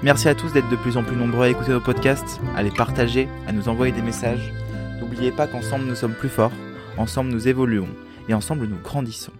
[0.00, 2.70] Merci à tous d'être de plus en plus nombreux à écouter nos podcasts, à les
[2.70, 4.52] partager, à nous envoyer des messages.
[5.00, 6.52] N'oubliez pas qu'ensemble nous sommes plus forts,
[6.96, 7.88] ensemble nous évoluons
[8.28, 9.32] et ensemble nous grandissons.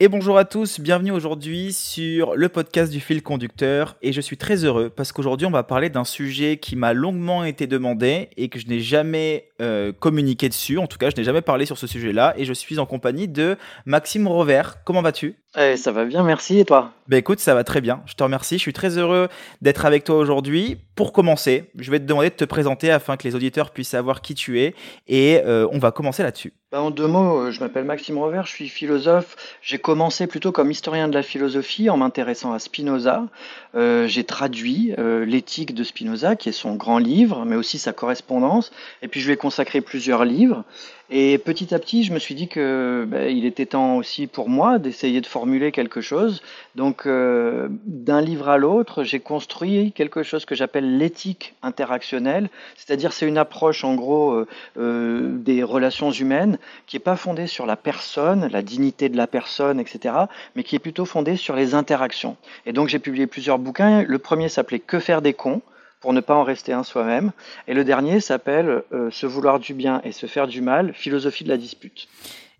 [0.00, 4.38] Et bonjour à tous, bienvenue aujourd'hui sur le podcast du fil conducteur et je suis
[4.38, 8.48] très heureux parce qu'aujourd'hui on va parler d'un sujet qui m'a longuement été demandé et
[8.48, 11.76] que je n'ai jamais euh, communiqué dessus, en tout cas je n'ai jamais parlé sur
[11.76, 14.82] ce sujet-là et je suis en compagnie de Maxime Rovert.
[14.84, 15.36] Comment vas-tu?
[15.58, 16.92] Eh, Ça va bien, merci et toi?
[17.08, 19.28] Ben écoute, ça va très bien, je te remercie, je suis très heureux
[19.60, 20.78] d'être avec toi aujourd'hui.
[20.94, 24.22] Pour commencer, je vais te demander de te présenter afin que les auditeurs puissent savoir
[24.22, 24.74] qui tu es
[25.08, 26.52] et euh, on va commencer là-dessus.
[26.72, 29.36] Bah, en deux mots, euh, je m'appelle Maxime Rovert, je suis philosophe.
[29.60, 33.26] J'ai commencé plutôt comme historien de la philosophie en m'intéressant à Spinoza.
[33.74, 37.92] Euh, j'ai traduit euh, l'éthique de Spinoza, qui est son grand livre, mais aussi sa
[37.92, 38.72] correspondance.
[39.02, 40.64] Et puis je lui ai consacré plusieurs livres.
[41.10, 44.48] Et petit à petit, je me suis dit que ben, il était temps aussi pour
[44.48, 46.42] moi d'essayer de formuler quelque chose.
[46.74, 53.12] Donc, euh, d'un livre à l'autre, j'ai construit quelque chose que j'appelle l'éthique interactionnelle, c'est-à-dire
[53.12, 54.46] c'est une approche en gros euh,
[54.78, 59.26] euh, des relations humaines qui est pas fondée sur la personne, la dignité de la
[59.26, 60.14] personne, etc.,
[60.56, 62.36] mais qui est plutôt fondée sur les interactions.
[62.64, 64.02] Et donc, j'ai publié plusieurs bouquins.
[64.02, 65.62] Le premier s'appelait Que faire des cons?
[66.02, 67.32] Pour ne pas en rester un soi-même.
[67.66, 71.44] Et le dernier s'appelle euh, Se vouloir du bien et se faire du mal, philosophie
[71.44, 72.08] de la dispute.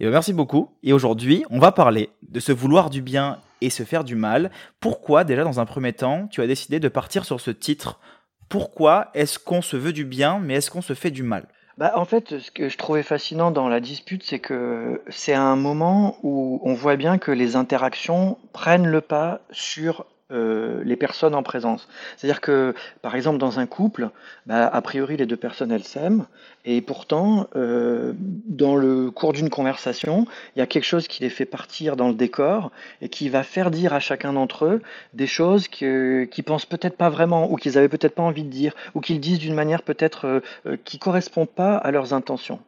[0.01, 0.71] Et eh ben, merci beaucoup.
[0.83, 4.51] Et aujourd'hui, on va parler de se vouloir du bien et se faire du mal.
[4.81, 8.01] Pourquoi, déjà dans un premier temps, tu as décidé de partir sur ce titre?
[8.48, 11.47] Pourquoi est-ce qu'on se veut du bien, mais est-ce qu'on se fait du mal?
[11.79, 15.57] Bah, en fait, ce que je trouvais fascinant dans la dispute, c'est que c'est un
[15.57, 21.35] moment où on voit bien que les interactions prennent le pas sur euh, les personnes
[21.35, 21.89] en présence.
[22.17, 24.11] C'est-à-dire que, par exemple, dans un couple,
[24.47, 26.27] bah, a priori, les deux personnes, elles s'aiment,
[26.65, 31.29] et pourtant, euh, dans le cours d'une conversation, il y a quelque chose qui les
[31.29, 34.83] fait partir dans le décor et qui va faire dire à chacun d'entre eux
[35.13, 38.48] des choses qu'ils qui pensent peut-être pas vraiment, ou qu'ils avaient peut-être pas envie de
[38.48, 42.61] dire, ou qu'ils disent d'une manière peut-être euh, qui correspond pas à leurs intentions.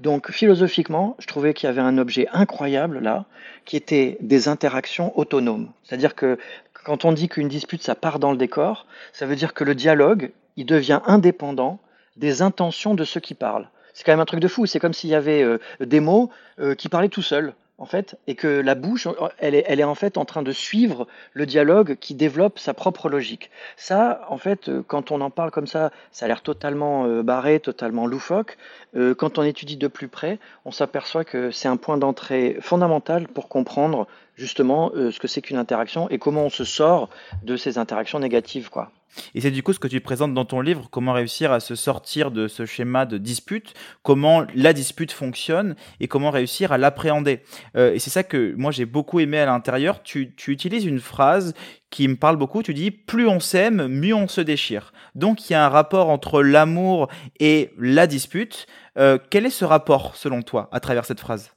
[0.00, 3.26] Donc philosophiquement, je trouvais qu'il y avait un objet incroyable là,
[3.64, 5.68] qui était des interactions autonomes.
[5.84, 6.38] C'est-à-dire que
[6.84, 9.74] quand on dit qu'une dispute, ça part dans le décor, ça veut dire que le
[9.74, 11.78] dialogue, il devient indépendant
[12.16, 13.68] des intentions de ceux qui parlent.
[13.94, 14.66] C'est quand même un truc de fou.
[14.66, 18.16] C'est comme s'il y avait euh, des mots euh, qui parlaient tout seuls en fait,
[18.28, 21.46] et que la bouche, elle est, elle est en fait en train de suivre le
[21.46, 23.50] dialogue qui développe sa propre logique.
[23.76, 27.58] Ça, en fait, euh, quand on en parle comme ça, ça a l'air totalement barré,
[27.58, 28.56] totalement loufoque.
[28.94, 33.48] quand on étudie de plus près, on s'aperçoit que c'est un point d'entrée fondamental pour
[33.48, 34.06] comprendre
[34.36, 37.08] justement ce que c'est qu'une interaction et comment on se sort
[37.42, 38.90] de ces interactions négatives, quoi.
[39.34, 41.74] Et c'est du coup ce que tu présentes dans ton livre, comment réussir à se
[41.74, 47.40] sortir de ce schéma de dispute, comment la dispute fonctionne et comment réussir à l'appréhender.
[47.76, 50.02] Euh, et c'est ça que moi j'ai beaucoup aimé à l'intérieur.
[50.02, 51.54] Tu, tu utilises une phrase
[51.90, 54.92] qui me parle beaucoup, tu dis plus on s'aime, mieux on se déchire.
[55.14, 58.66] Donc il y a un rapport entre l'amour et la dispute.
[58.98, 61.50] Euh, quel est ce rapport selon toi à travers cette phrase?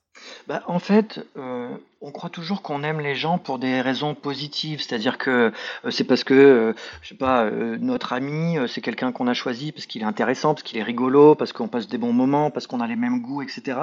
[0.48, 4.82] Bah, en fait, euh, on croit toujours qu'on aime les gens pour des raisons positives,
[4.82, 5.52] c'est-à-dire que
[5.86, 9.72] euh, c'est parce que, euh, je sais pas, notre ami, c'est quelqu'un qu'on a choisi
[9.72, 12.68] parce qu'il est intéressant, parce qu'il est rigolo, parce qu'on passe des bons moments, parce
[12.68, 13.80] qu'on a les mêmes goûts, etc.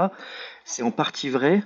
[0.64, 1.62] C'est en partie vrai,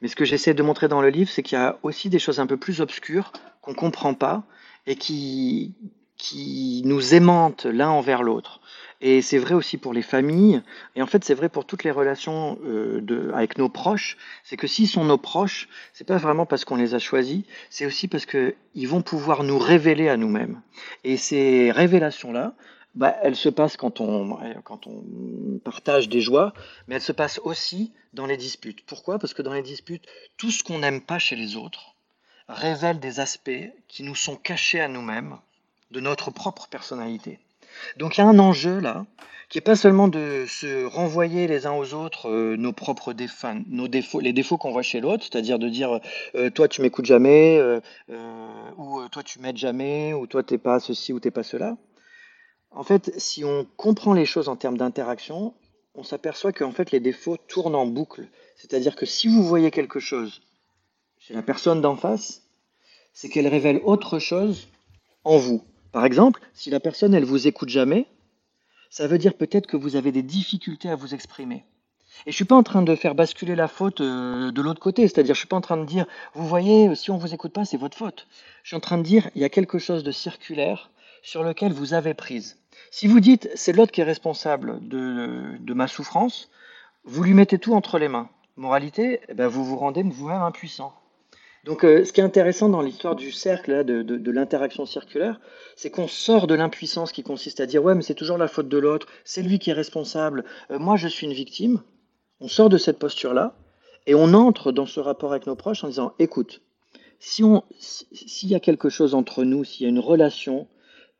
[0.00, 2.18] mais ce que j'essaie de montrer dans le livre, c'est qu'il y a aussi des
[2.18, 3.32] choses un peu plus obscures
[3.62, 4.44] qu'on comprend pas
[4.86, 5.74] et qui,
[6.18, 8.60] qui nous aimantent l'un envers l'autre.
[9.00, 10.60] Et c'est vrai aussi pour les familles,
[10.96, 14.66] et en fait c'est vrai pour toutes les relations euh, avec nos proches, c'est que
[14.66, 18.26] s'ils sont nos proches, c'est pas vraiment parce qu'on les a choisis, c'est aussi parce
[18.26, 20.60] qu'ils vont pouvoir nous révéler à nous-mêmes.
[21.04, 22.54] Et ces révélations-là,
[22.96, 26.52] bah, elles se passent quand on, quand on partage des joies,
[26.88, 28.84] mais elles se passent aussi dans les disputes.
[28.84, 29.20] Pourquoi?
[29.20, 30.04] Parce que dans les disputes,
[30.36, 31.94] tout ce qu'on n'aime pas chez les autres
[32.48, 35.38] révèle des aspects qui nous sont cachés à nous-mêmes,
[35.90, 37.38] de notre propre personnalité.
[37.96, 39.06] Donc il y a un enjeu là,
[39.48, 43.48] qui n'est pas seulement de se renvoyer les uns aux autres euh, nos propres défauts,
[43.68, 46.00] nos défauts, les défauts qu'on voit chez l'autre, c'est-à-dire de dire
[46.34, 47.80] euh, toi tu m'écoutes jamais, euh,
[48.76, 51.76] ou toi tu m'aides jamais, ou toi t'es pas ceci ou t'es pas cela.
[52.70, 55.54] En fait, si on comprend les choses en termes d'interaction,
[55.94, 58.28] on s'aperçoit qu'en fait les défauts tournent en boucle.
[58.56, 60.42] C'est-à-dire que si vous voyez quelque chose
[61.18, 62.42] chez la personne d'en face,
[63.14, 64.68] c'est qu'elle révèle autre chose
[65.24, 65.64] en vous.
[65.92, 68.06] Par exemple, si la personne, elle vous écoute jamais,
[68.90, 71.64] ça veut dire peut-être que vous avez des difficultés à vous exprimer.
[72.26, 75.06] Et je suis pas en train de faire basculer la faute euh, de l'autre côté,
[75.06, 77.64] c'est-à-dire je suis pas en train de dire, vous voyez, si on vous écoute pas,
[77.64, 78.26] c'est votre faute.
[78.62, 80.90] Je suis en train de dire, il y a quelque chose de circulaire
[81.22, 82.58] sur lequel vous avez prise.
[82.90, 86.50] Si vous dites, c'est l'autre qui est responsable de, de, ma souffrance,
[87.04, 88.28] vous lui mettez tout entre les mains.
[88.56, 90.94] Moralité, eh ben vous vous rendez vous-même impuissant.
[91.68, 95.38] Donc, euh, ce qui est intéressant dans l'histoire du cercle, là, de, de, l'interaction circulaire,
[95.76, 98.70] c'est qu'on sort de l'impuissance qui consiste à dire ouais, mais c'est toujours la faute
[98.70, 101.82] de l'autre, c'est lui qui est responsable, euh, moi je suis une victime.
[102.40, 103.54] On sort de cette posture-là
[104.06, 106.62] et on entre dans ce rapport avec nos proches en disant écoute,
[107.18, 110.68] si on, s'il y a quelque chose entre nous, s'il y a une relation,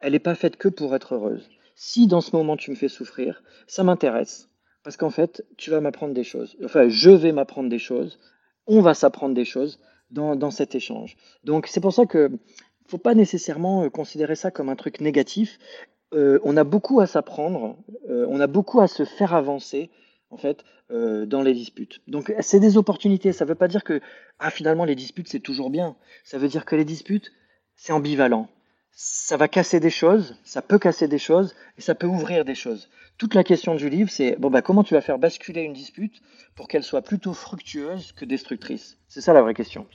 [0.00, 1.46] elle n'est pas faite que pour être heureuse.
[1.74, 4.48] Si dans ce moment tu me fais souffrir, ça m'intéresse.
[4.82, 6.56] Parce qu'en fait, tu vas m'apprendre des choses.
[6.64, 8.18] Enfin, je vais m'apprendre des choses.
[8.66, 9.78] On va s'apprendre des choses
[10.10, 11.16] dans, cet échange.
[11.44, 12.31] Donc, c'est pour ça que
[12.87, 15.58] faut pas nécessairement euh, considérer ça comme un truc négatif.
[16.14, 17.76] Euh, on a beaucoup à s'apprendre,
[18.08, 19.90] euh, on a beaucoup à se faire avancer
[20.31, 22.00] en fait, dans les disputes.
[22.06, 24.00] Donc c'est des opportunités, ça ne veut pas dire que
[24.38, 27.32] ah, finalement les disputes c'est toujours bien, ça veut dire que les disputes
[27.76, 28.49] c'est ambivalent.
[28.90, 32.55] Ça va casser des choses, ça peut casser des choses, et ça peut ouvrir des
[32.55, 32.90] choses.
[33.19, 36.23] Toute la question du livre, c'est bon bah comment tu vas faire basculer une dispute
[36.55, 38.97] pour qu'elle soit plutôt fructueuse que destructrice?
[39.09, 39.87] C'est ça la vraie question.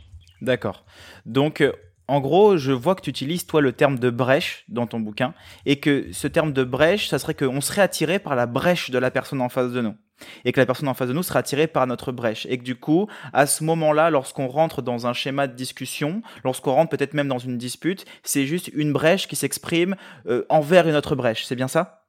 [0.42, 0.84] D'accord.
[1.26, 1.72] Donc euh,
[2.10, 5.34] en gros, je vois que tu utilises, toi, le terme de brèche dans ton bouquin,
[5.66, 8.98] et que ce terme de brèche, ça serait qu'on serait attiré par la brèche de
[8.98, 9.96] la personne en face de nous,
[10.44, 12.64] et que la personne en face de nous serait attirée par notre brèche, et que
[12.64, 17.14] du coup, à ce moment-là, lorsqu'on rentre dans un schéma de discussion, lorsqu'on rentre peut-être
[17.14, 19.96] même dans une dispute, c'est juste une brèche qui s'exprime
[20.28, 22.03] euh, envers une autre brèche, c'est bien ça?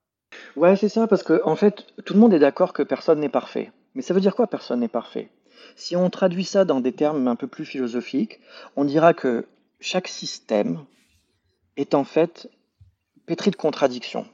[0.57, 3.29] Ouais, c'est ça, parce que en fait, tout le monde est d'accord que personne n'est
[3.29, 3.73] parfait.
[3.95, 5.29] Mais ça veut dire quoi, personne n'est parfait?
[5.77, 8.41] Si on traduit ça dans des termes un peu plus philosophiques,
[8.77, 9.47] on dira que
[9.81, 10.85] chaque système
[11.77, 12.49] est en fait
[13.27, 14.27] pétri de contradictions.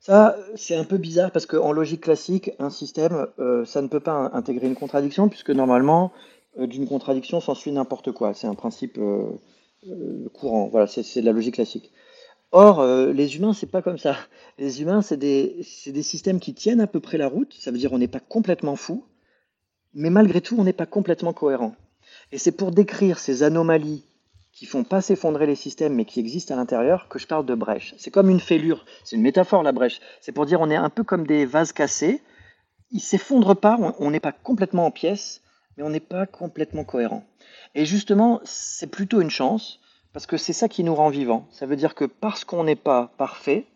[0.00, 4.00] Ça, c'est un peu bizarre parce qu'en logique classique, un système, euh, ça ne peut
[4.00, 6.12] pas intégrer une contradiction puisque normalement,
[6.58, 8.34] euh, d'une contradiction s'ensuit n'importe quoi.
[8.34, 9.30] C'est un principe euh,
[10.34, 10.66] courant.
[10.66, 11.92] Voilà, c'est de la logique classique.
[12.52, 14.16] Or, les humains, c'est pas comme ça.
[14.58, 17.54] Les humains, c'est des, des, systèmes qui tiennent à peu près la route.
[17.58, 19.04] Ça veut dire on n'est pas complètement fou,
[19.94, 21.74] mais malgré tout, on n'est pas complètement cohérent.
[22.30, 24.04] Et c'est pour décrire ces anomalies
[24.52, 27.54] qui font pas s'effondrer les systèmes, mais qui existent à l'intérieur, que je parle de
[27.54, 27.94] brèche.
[27.96, 30.00] C'est comme une fêlure, c'est une métaphore la brèche.
[30.20, 32.22] C'est pour dire on est un peu comme des vases cassés,
[32.90, 35.40] ils s'effondrent pas, on n'est pas complètement en pièces,
[35.76, 37.24] mais on n'est pas complètement cohérent.
[37.74, 39.80] Et justement, c'est plutôt une chance,
[40.12, 41.46] parce que c'est ça qui nous rend vivants.
[41.50, 43.66] Ça veut dire que parce qu'on n'est pas parfait,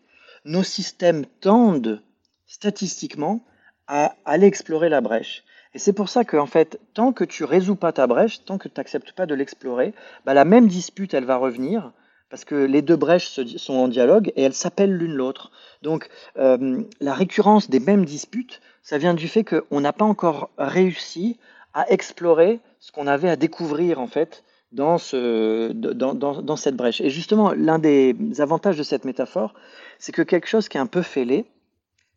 [0.45, 2.01] nos systèmes tendent
[2.45, 3.41] statistiquement
[3.87, 5.43] à aller explorer la brèche.
[5.73, 8.57] Et c'est pour ça que, en fait, tant que tu résous pas ta brèche, tant
[8.57, 9.93] que tu n'acceptes pas de l'explorer,
[10.25, 11.91] bah, la même dispute, elle va revenir,
[12.29, 15.51] parce que les deux brèches sont en dialogue et elles s'appellent l'une l'autre.
[15.81, 20.49] Donc, euh, la récurrence des mêmes disputes, ça vient du fait qu'on n'a pas encore
[20.57, 21.37] réussi
[21.73, 26.75] à explorer ce qu'on avait à découvrir, en fait, dans, ce, dans, dans, dans cette
[26.75, 27.01] brèche.
[27.01, 29.53] Et justement, l'un des avantages de cette métaphore,
[29.99, 31.45] c'est que quelque chose qui est un peu fêlé,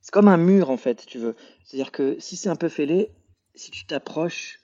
[0.00, 1.36] c'est comme un mur, en fait, tu veux.
[1.64, 3.10] C'est-à-dire que si c'est un peu fêlé,
[3.54, 4.60] si tu t'approches,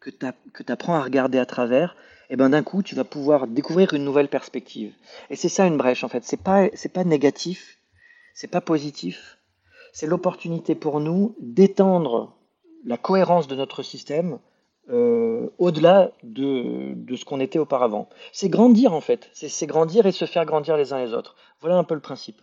[0.00, 1.96] que tu apprends à regarder à travers,
[2.30, 4.92] et eh ben d'un coup, tu vas pouvoir découvrir une nouvelle perspective.
[5.30, 6.24] Et c'est ça une brèche en fait.
[6.24, 7.78] C'est pas c'est pas négatif,
[8.34, 9.38] c'est pas positif.
[9.94, 12.36] C'est l'opportunité pour nous d'étendre
[12.84, 14.38] la cohérence de notre système
[14.90, 18.08] euh, au-delà de, ce qu'on était auparavant.
[18.32, 19.28] C'est grandir en fait.
[19.34, 21.36] C'est grandir et se faire grandir les uns les autres.
[21.60, 22.40] Voilà un peu le principe.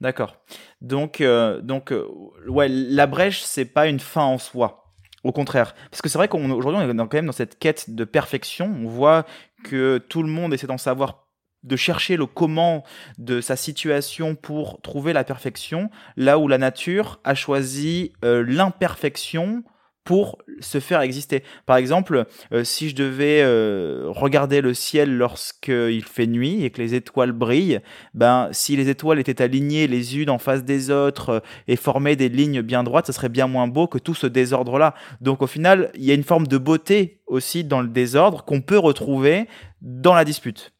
[0.00, 0.36] D'accord.
[0.80, 2.08] Donc, euh, donc euh,
[2.48, 4.92] ouais, la brèche, c'est pas une fin en soi.
[5.22, 8.04] Au contraire, parce que c'est vrai qu'aujourd'hui on est quand même dans cette quête de
[8.04, 8.74] perfection.
[8.76, 9.24] On voit
[9.62, 11.28] que tout le monde essaie d'en savoir,
[11.62, 12.82] de chercher le comment
[13.18, 19.62] de sa situation pour trouver la perfection, là où la nature a choisi l'imperfection
[20.04, 21.42] pour se faire exister.
[21.66, 26.80] Par exemple, euh, si je devais euh, regarder le ciel lorsqu'il fait nuit et que
[26.80, 27.80] les étoiles brillent,
[28.12, 32.16] ben si les étoiles étaient alignées les unes en face des autres euh, et formaient
[32.16, 34.94] des lignes bien droites, ce serait bien moins beau que tout ce désordre-là.
[35.20, 38.60] Donc au final, il y a une forme de beauté aussi dans le désordre qu'on
[38.60, 39.48] peut retrouver
[39.80, 40.72] dans la dispute.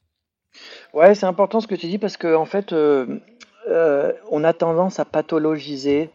[0.93, 5.04] Ouais, c'est important ce que tu dis parce qu'en en fait, on a tendance à
[5.04, 6.11] pathologiser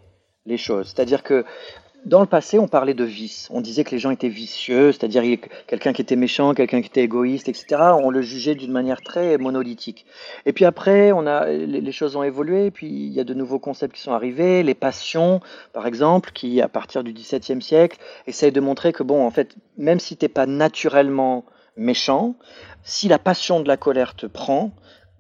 [0.46, 0.94] les choses.
[0.94, 1.44] C'est-à-dire que
[2.06, 3.48] dans le passé, on parlait de vice.
[3.52, 5.24] On disait que les gens étaient vicieux, c'est-à-dire
[5.68, 7.82] quelqu'un qui était méchant, quelqu'un qui était égoïste, etc.
[8.02, 10.06] On le jugeait d'une manière très monolithique.
[10.46, 13.60] Et puis après, on a, les choses ont évolué, puis il y a de nouveaux
[13.60, 15.42] concepts qui sont arrivés, les passions,
[15.74, 19.56] par exemple, qui, à partir du XVIIe siècle, essayent de montrer que, bon, en fait,
[19.78, 22.36] même si t'es pas naturellement méchant,
[22.84, 24.72] si la passion de la colère te prend,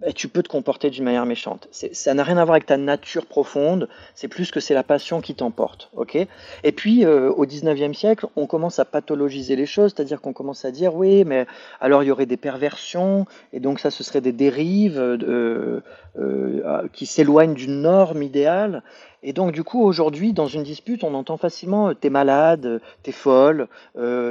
[0.01, 1.67] bah, tu peux te comporter d'une manière méchante.
[1.71, 5.19] Ça n'a rien à voir avec ta nature profonde, c'est plus que c'est la passion
[5.19, 5.89] qui t'emporte.
[5.93, 6.15] ok?
[6.63, 10.63] Et puis, euh, au 19e siècle, on commence à pathologiser les choses, c'est-à-dire qu'on commence
[10.63, 11.45] à dire, oui, mais
[11.81, 15.81] alors il y aurait des perversions, et donc ça, ce serait des dérives euh,
[16.17, 18.83] euh, qui s'éloignent d'une norme idéale.
[19.21, 23.67] Et donc, du coup, aujourd'hui, dans une dispute, on entend facilement, t'es malade, t'es folle,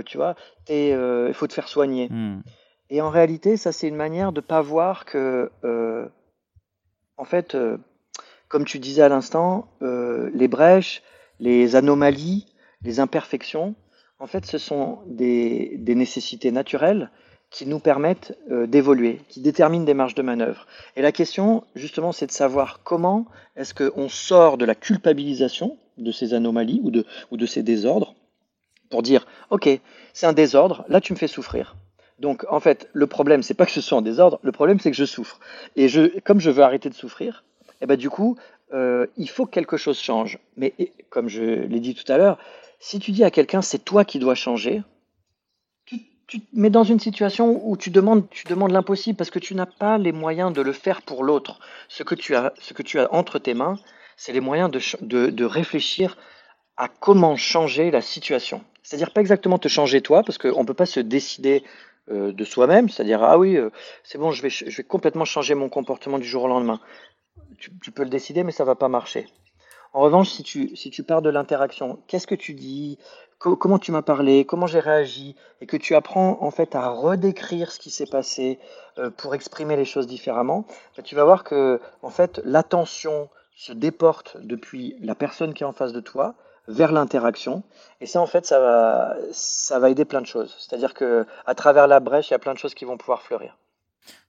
[0.06, 0.34] tu vois,
[0.70, 2.08] il faut te faire soigner.
[2.08, 2.40] Hmm.
[2.90, 6.06] Et en réalité, ça, c'est une manière de ne pas voir que, euh,
[7.16, 7.76] en fait, euh,
[8.48, 11.02] comme tu disais à l'instant, euh, les brèches,
[11.38, 12.46] les anomalies,
[12.82, 13.74] les imperfections,
[14.18, 17.10] en fait, ce sont des, nécessités naturelles
[17.50, 20.66] qui nous permettent d'évoluer, qui déterminent des marges de manœuvre.
[20.96, 23.26] Et la question, justement, c'est de savoir comment
[23.56, 28.14] est-ce qu'on sort de la culpabilisation de ces anomalies ou de, ou de ces désordres
[28.90, 29.68] pour dire, OK,
[30.12, 31.76] c'est un désordre, là tu me fais souffrir.
[32.18, 34.90] Donc, en fait, le problème, c'est pas que ce soit en désordre, le problème, c'est
[34.90, 35.38] que je souffre.
[35.76, 37.44] Et je, comme je veux arrêter de souffrir,
[37.80, 38.36] eh ben, du coup,
[38.74, 40.38] euh, il faut que quelque chose change.
[40.56, 40.74] Mais
[41.10, 42.38] comme je l'ai dit tout à l'heure,
[42.80, 44.82] si tu dis à quelqu'un, c'est toi qui dois changer,
[45.84, 49.54] tu, tu, mets dans une situation où tu demandes, tu demandes l'impossible parce que tu
[49.54, 51.60] n'as pas les moyens de le faire pour l'autre.
[51.88, 53.78] Ce, que tu as, ce que tu as entre tes mains,
[54.16, 56.16] c'est les moyens de, de, de réfléchir
[56.76, 58.62] à comment changer la situation.
[58.82, 61.62] C'est-à-dire pas exactement te changer toi, parce qu'on ne peut pas se décider
[62.10, 63.70] euh, de soi-même, c'est-à-dire ah oui, euh,
[64.02, 66.80] c'est bon, je vais, je vais complètement changer mon comportement du jour au lendemain.
[67.58, 69.26] Tu, peux le décider, mais ça va pas marcher.
[69.92, 72.98] En revanche, si tu, si tu pars de l'interaction, qu'est-ce que tu dis,
[73.38, 77.72] comment tu m'as parlé, comment j'ai réagi, et que tu apprends en fait à redécrire
[77.72, 78.58] ce qui s'est passé
[78.98, 83.72] euh, pour exprimer les choses différemment, bah, tu vas voir que en fait l'attention se
[83.72, 86.36] déporte depuis la personne qui est en face de toi
[86.68, 87.62] vers l'interaction.
[88.00, 90.54] Et ça, en fait, ça va, ça va aider plein de choses.
[90.58, 93.22] C'est-à-dire que à travers la brèche, il y a plein de choses qui vont pouvoir
[93.22, 93.56] fleurir.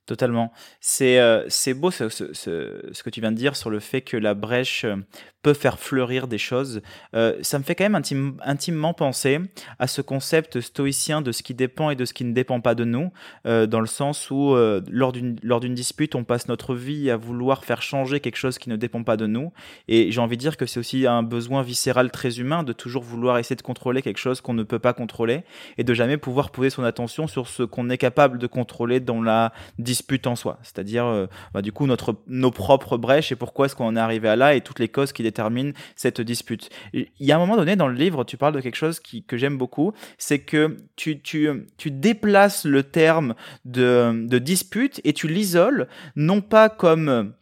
[0.10, 0.52] Totalement.
[0.82, 4.18] C'est euh, beau ce, ce, ce, que tu viens de dire sur le fait que
[4.18, 4.96] la brèche euh,
[5.44, 6.82] peut faire fleurir des choses.
[7.14, 9.40] Euh, ça me fait quand même intimement penser
[9.78, 12.74] à ce concept stoïcien de ce qui dépend et de ce qui ne dépend pas
[12.74, 13.12] de nous,
[13.46, 14.56] dans le sens où
[14.92, 18.76] lors d'une dispute, on passe notre vie à vouloir faire changer quelque chose qui ne
[18.76, 19.54] dépend pas de nous.
[19.88, 23.04] Et j'ai envie de dire que c'est aussi un besoin viscéral très humain de toujours
[23.04, 25.44] vouloir essayer de contrôler quelque chose qu'on ne peut pas contrôler
[25.78, 29.22] et de jamais pouvoir poser son attention sur ce qu'on est capable de contrôler dans
[29.22, 30.60] la dispute en soi.
[30.64, 34.36] C'est-à-dire, bah, du coup, notre, nos propres brèches et pourquoi est-ce qu'on est arrivé à
[34.36, 36.70] là et toutes les causes qui détermine cette dispute.
[36.94, 39.24] Il y a un moment donné dans le livre, tu parles de quelque chose qui,
[39.24, 45.14] que j'aime beaucoup, c'est que tu, tu, tu, déplaces le terme de, de dispute et
[45.14, 47.34] tu l'isoles, non pas comme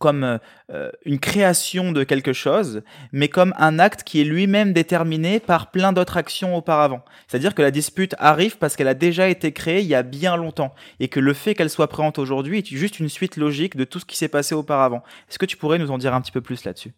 [0.00, 0.40] comme
[0.72, 5.70] euh, une création de quelque chose, mais comme un acte qui est lui-même déterminé par
[5.70, 7.04] plein d'autres actions auparavant.
[7.28, 10.36] C'est-à-dire que la dispute arrive parce qu'elle a déjà été créée il y a bien
[10.36, 13.84] longtemps, et que le fait qu'elle soit présente aujourd'hui est juste une suite logique de
[13.84, 15.02] tout ce qui s'est passé auparavant.
[15.28, 16.92] Est-ce que tu pourrais nous en dire un petit peu plus là-dessus?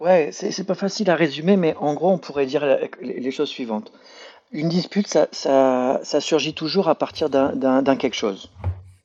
[0.00, 2.64] Ouais, c'est pas facile à résumer, mais en gros, on pourrait dire
[3.00, 3.92] les choses suivantes.
[4.50, 5.28] Une dispute, ça,
[6.02, 8.50] ça surgit toujours à partir d'un quelque chose.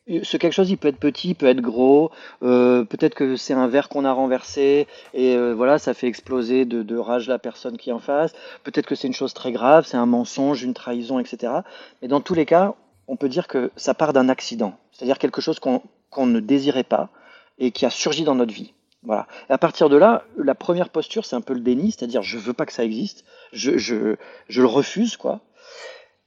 [0.06, 2.12] Ce quelque chose, il peut être petit, il peut être gros.
[2.42, 6.66] Euh, peut-être que c'est un verre qu'on a renversé et euh, voilà, ça fait exploser
[6.66, 8.34] de, rage la personne qui est en face.
[8.64, 11.54] Peut-être que c'est une chose très grave, c'est un mensonge, une trahison, etc.
[12.02, 12.76] Mais dans tous les cas,
[13.08, 17.10] on peut dire que ça part d'un accident, c'est-à-dire quelque chose qu'on ne désirait pas
[17.58, 18.74] et qui a surgi dans notre vie.
[19.04, 19.28] Voilà.
[19.50, 22.38] Et à partir de là, la première posture, c'est un peu le déni, c'est-à-dire je
[22.38, 24.16] veux pas que ça existe, je, je,
[24.50, 25.42] je le refuse, quoi.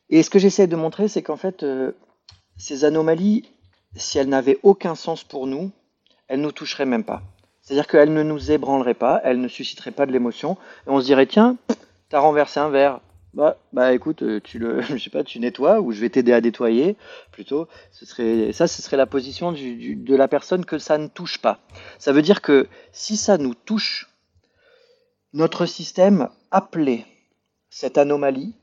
[0.09, 1.92] Et ce que j'essaie de montrer, c'est qu'en fait, euh,
[2.56, 3.45] ces anomalies,
[3.97, 5.71] si elles n'avaient aucun sens pour nous,
[6.29, 7.23] elles nous toucheraient même pas.
[7.62, 11.07] C'est-à-dire qu'elles ne nous ébranleraient pas, elles ne susciteraient pas de l'émotion, et on se
[11.07, 11.57] dirait tiens,
[12.09, 13.00] t'as renversé un verre,
[13.35, 16.33] bah, bah écoute, euh, tu le, je sais pas, tu nettoies ou je vais t'aider
[16.33, 16.97] à nettoyer.
[17.33, 21.59] Plutôt, ça, ce serait la position de la personne que ça ne touche pas.
[21.99, 24.09] Ça veut dire que si ça nous touche,
[25.35, 27.05] notre système appelait
[27.69, 28.55] cette anomalie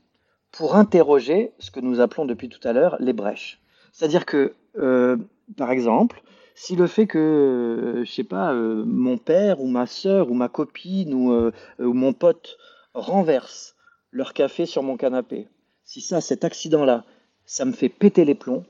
[0.50, 3.60] pour interroger ce que nous appelons depuis tout à l'heure les brèches.
[3.94, 5.16] C'est-à-dire que euh,
[5.56, 6.22] par exemple,
[6.56, 10.34] si le fait que, euh, je sais pas, euh, mon père ou ma soeur ou
[10.34, 12.58] ma copine ou, mon pote
[12.92, 13.76] renverse
[14.10, 15.48] leur café sur mon canapé,
[15.84, 17.04] si ça, cet accident-là,
[17.46, 18.64] ça me fait péter les plombs,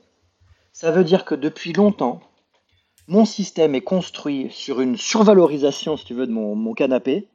[0.73, 2.21] ça veut dire que depuis longtemps,
[3.07, 7.27] mon système est construit sur une survalorisation, si tu veux, de mon, canapé,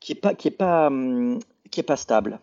[0.00, 1.40] qui n'est hum,
[1.86, 2.40] pas stable.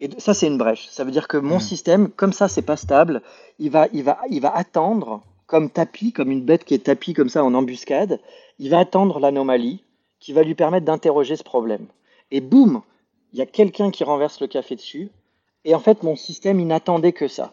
[0.00, 0.88] Et ça, c'est une brèche.
[0.88, 1.60] Ça veut dire que mon hmm.
[1.60, 3.22] système, comme ça, c'est pas stable,
[3.58, 7.14] il va, il, va, il va attendre, comme tapis, comme une bête qui est tapis
[7.14, 8.20] comme ça en embuscade,
[8.58, 9.84] il va attendre l'anomalie
[10.20, 11.86] qui va lui permettre d'interroger ce problème.
[12.30, 12.82] Et boum,
[13.32, 15.10] il y a quelqu'un qui renverse le café dessus.
[15.64, 17.52] Et en fait, mon système, il n'attendait que ça.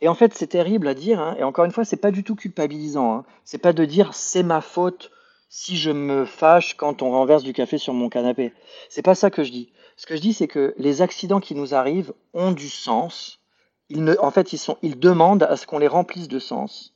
[0.00, 2.24] Et en fait, c'est terrible à dire, hein, et encore une fois, c'est pas du
[2.24, 3.12] tout culpabilisant.
[3.12, 3.24] Hein.
[3.44, 5.10] C'est pas de dire c'est ma faute
[5.48, 8.52] si je me fâche quand on renverse du café sur mon canapé.
[8.88, 9.72] C'est pas ça que je dis.
[9.96, 13.40] Ce que je dis, c'est que les accidents qui nous arrivent ont du sens.
[13.88, 16.94] Ils ne, en fait, ils, sont, ils demandent à ce qu'on les remplisse de sens.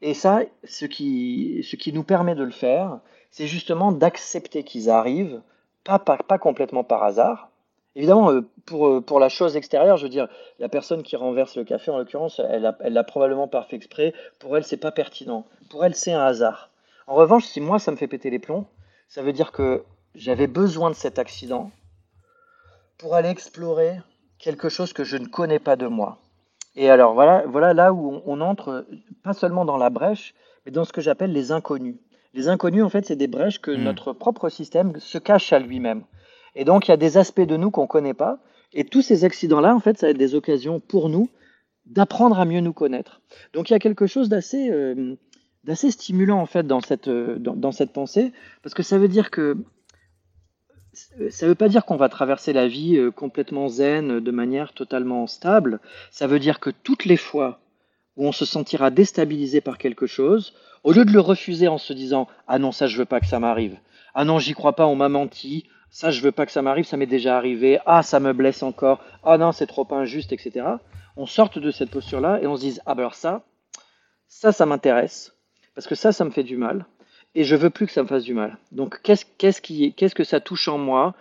[0.00, 4.90] Et ça, ce qui, ce qui nous permet de le faire, c'est justement d'accepter qu'ils
[4.90, 5.40] arrivent,
[5.84, 7.52] pas, pas, pas complètement par hasard,
[7.94, 11.56] Évidemment, euh, pour, euh, pour la chose extérieure, je veux dire, la personne qui renverse
[11.56, 14.14] le café, en l'occurrence, elle l'a probablement pas fait exprès.
[14.38, 15.44] Pour elle, c'est pas pertinent.
[15.68, 16.70] Pour elle, c'est un hasard.
[17.06, 18.66] En revanche, si moi, ça me fait péter les plombs,
[19.08, 19.84] ça veut dire que
[20.14, 21.70] j'avais besoin de cet accident
[23.02, 23.96] pour aller explorer
[24.38, 26.18] quelque chose que je ne connais pas de moi.
[26.76, 28.86] Et alors, voilà, voilà là où on, entre,
[29.24, 31.96] pas seulement dans la brèche, mais dans ce que j'appelle les inconnus.
[32.32, 33.82] Les inconnus, en fait, c'est des brèches que hmm.
[33.82, 36.04] notre propre système se cache à lui-même.
[36.54, 38.38] Et donc, il y a des aspects de nous qu'on ne connaît pas.
[38.72, 41.28] Et tous ces accidents-là, en fait, ça va être des occasions pour nous
[41.84, 43.20] d'apprendre à mieux nous connaître.
[43.52, 45.16] Donc, il y a quelque chose d'assez euh,
[45.64, 48.32] d'assez stimulant, en fait, dans cette, euh, dans, cette pensée,
[48.62, 49.56] parce que ça veut dire que
[50.92, 54.72] ça ne veut pas dire qu'on va traverser la vie euh, complètement zen, de manière
[54.72, 55.80] totalement stable.
[56.10, 57.60] Ça veut dire que toutes les fois
[58.16, 60.52] où on se sentira déstabilisé par quelque chose,
[60.84, 63.26] au lieu de le refuser en se disant Ah non, ça je veux pas que
[63.26, 63.78] ça m'arrive.
[64.14, 66.86] Ah non, j'y crois pas, on m'a menti ça je veux pas que ça m'arrive,
[66.86, 70.66] ça m'est déjà arrivé, ah ça me blesse encore, ah non c'est trop injuste, etc.
[71.16, 73.44] On sorte de cette posture-là et on se dise, ah ben alors ça,
[74.26, 75.36] ça ça m'intéresse,
[75.74, 76.86] parce que ça ça me fait du mal,
[77.34, 78.58] et je veux plus que ça me fasse du mal.
[78.72, 81.14] Donc qu'est-ce qu'est-ce qui, qu'est-ce que ça touche en moi,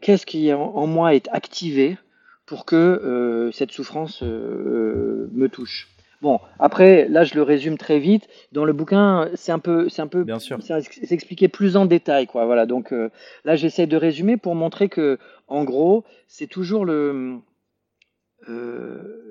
[0.00, 1.98] qu'est-ce qui en, moi est activé
[2.46, 5.88] pour que euh, cette souffrance euh, me touche?
[6.20, 8.26] Bon, après, là, je le résume très vite.
[8.50, 10.58] Dans le bouquin, c'est un peu, c'est un peu, Bien sûr.
[10.60, 12.44] c'est expliqué plus en détail, quoi.
[12.44, 12.66] Voilà.
[12.66, 13.10] Donc euh,
[13.44, 17.38] là, j'essaie de résumer pour montrer que, en gros, c'est toujours le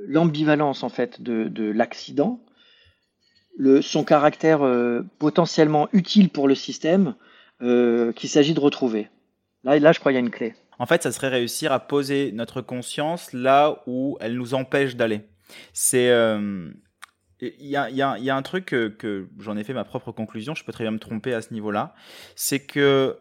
[0.08, 2.40] l'ambivalence en fait de, de l'accident,
[3.82, 7.16] son caractère euh, potentiellement utile pour le système,
[7.60, 9.10] qu'il s'agit de retrouver.
[9.64, 10.54] Là, là, je crois qu'il y a une clé.
[10.80, 15.22] En fait, ça serait réussir à poser notre conscience là où elle nous empêche d'aller.
[15.74, 16.10] C'est.
[16.10, 16.70] Euh,
[17.40, 20.56] il y, a, a, y, a, un truc que, j'en ai fait ma propre conclusion,
[20.56, 21.94] je peux très bien me tromper à ce niveau-là,
[22.36, 23.20] c'est que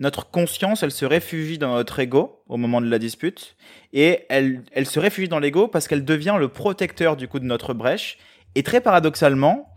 [0.00, 3.56] notre conscience, elle se réfugie dans notre ego au moment de la dispute,
[3.94, 7.46] et elle, elle se réfugie dans l'ego parce qu'elle devient le protecteur du coup de
[7.46, 8.18] notre brèche,
[8.54, 9.72] et très paradoxalement,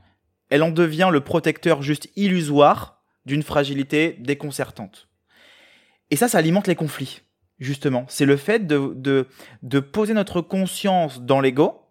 [0.50, 5.08] elle en devient le protecteur juste illusoire d'une fragilité déconcertante.
[6.12, 7.22] Et ça, ça alimente les conflits,
[7.60, 8.06] justement.
[8.08, 9.28] C'est le fait de, de,
[9.64, 11.88] de poser notre conscience dans l'ego,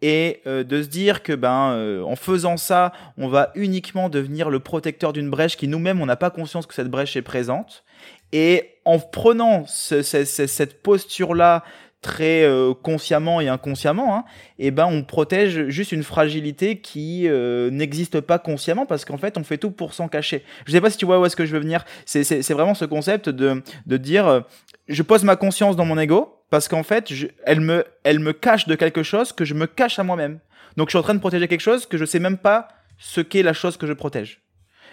[0.00, 4.50] et euh, de se dire que ben euh, en faisant ça, on va uniquement devenir
[4.50, 7.84] le protecteur d'une brèche qui nous-mêmes on n'a pas conscience que cette brèche est présente.
[8.32, 11.64] Et en prenant cette posture-là
[12.00, 14.24] très euh, consciemment et inconsciemment, hein,
[14.58, 17.28] et ben on protège juste une fragilité qui
[17.70, 20.44] n'existe pas consciemment parce qu'en fait on fait tout pour s'en cacher.
[20.66, 21.84] Je sais pas si tu vois où est-ce que je veux venir.
[22.04, 24.44] C'est vraiment ce concept de, de dire
[24.88, 27.12] je pose ma conscience dans mon ego parce qu'en fait,
[27.44, 30.40] elle, me, elle me cache de quelque chose que je me cache à moi-même.
[30.76, 33.20] Donc je suis en train de protéger quelque chose que je sais même pas ce
[33.20, 34.42] qu'est la chose que je protège.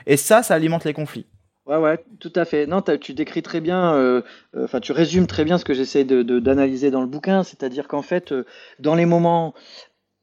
[0.06, 1.28] Et ça, ça alimente les conflits.
[1.66, 2.68] Ouais, ouais, tout à fait.
[2.68, 4.22] Non, tu décris très bien, euh,
[4.56, 7.88] euh, enfin, tu résumes très bien ce que j'essaie d'analyser de, dans le bouquin, c'est-à-dire
[7.88, 8.46] qu'en fait, euh,
[8.80, 9.56] dans les moments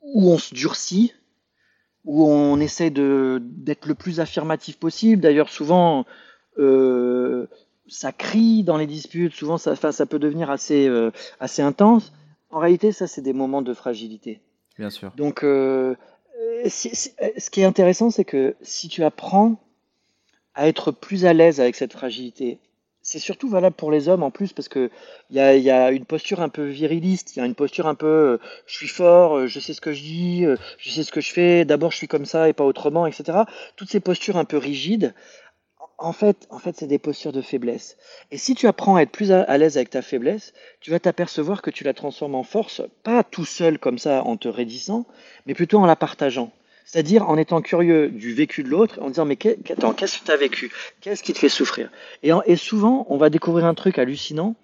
[0.03, 1.13] où on se durcit,
[2.05, 6.05] où on essaie d'être le plus affirmatif possible, d'ailleurs, souvent,
[7.89, 12.13] ça crie dans les disputes, souvent ça, ça peut devenir assez, euh, assez intense.
[12.51, 14.41] En réalité, ça, c'est des moments de fragilité.
[14.79, 15.13] Bien sûr.
[15.17, 15.95] Donc, euh,
[16.67, 19.61] ce qui est intéressant, c'est que si tu apprends
[20.55, 22.59] à être plus à l'aise avec cette fragilité,
[23.03, 24.91] c'est surtout valable pour les hommes en plus, parce qu'il
[25.31, 27.97] y a, y a une posture un peu viriliste, il y a une posture un
[27.97, 30.45] peu euh, je suis fort, je sais ce que je dis,
[30.79, 33.39] je sais ce que je fais, d'abord je suis comme ça et pas autrement, etc.
[33.77, 35.15] Toutes ces postures un peu rigides,
[36.03, 37.97] en fait, en fait c'est des postures de faiblesse.
[38.31, 41.63] Et si tu apprends à être plus à, l'aise avec ta faiblesse, tu vas t'apercevoir
[41.63, 45.07] que tu la transformes en force, pas tout seul comme ça en te raidissant,
[45.47, 46.51] mais plutôt en la partageant.
[46.85, 50.37] C'est-à-dire en étant curieux du vécu de l'autre, en disant mais qu'est-ce que tu as
[50.37, 50.73] vécu?
[51.01, 51.91] Qu'est-ce qui te fait souffrir?
[52.23, 54.55] Et, souvent, on va découvrir un truc hallucinant,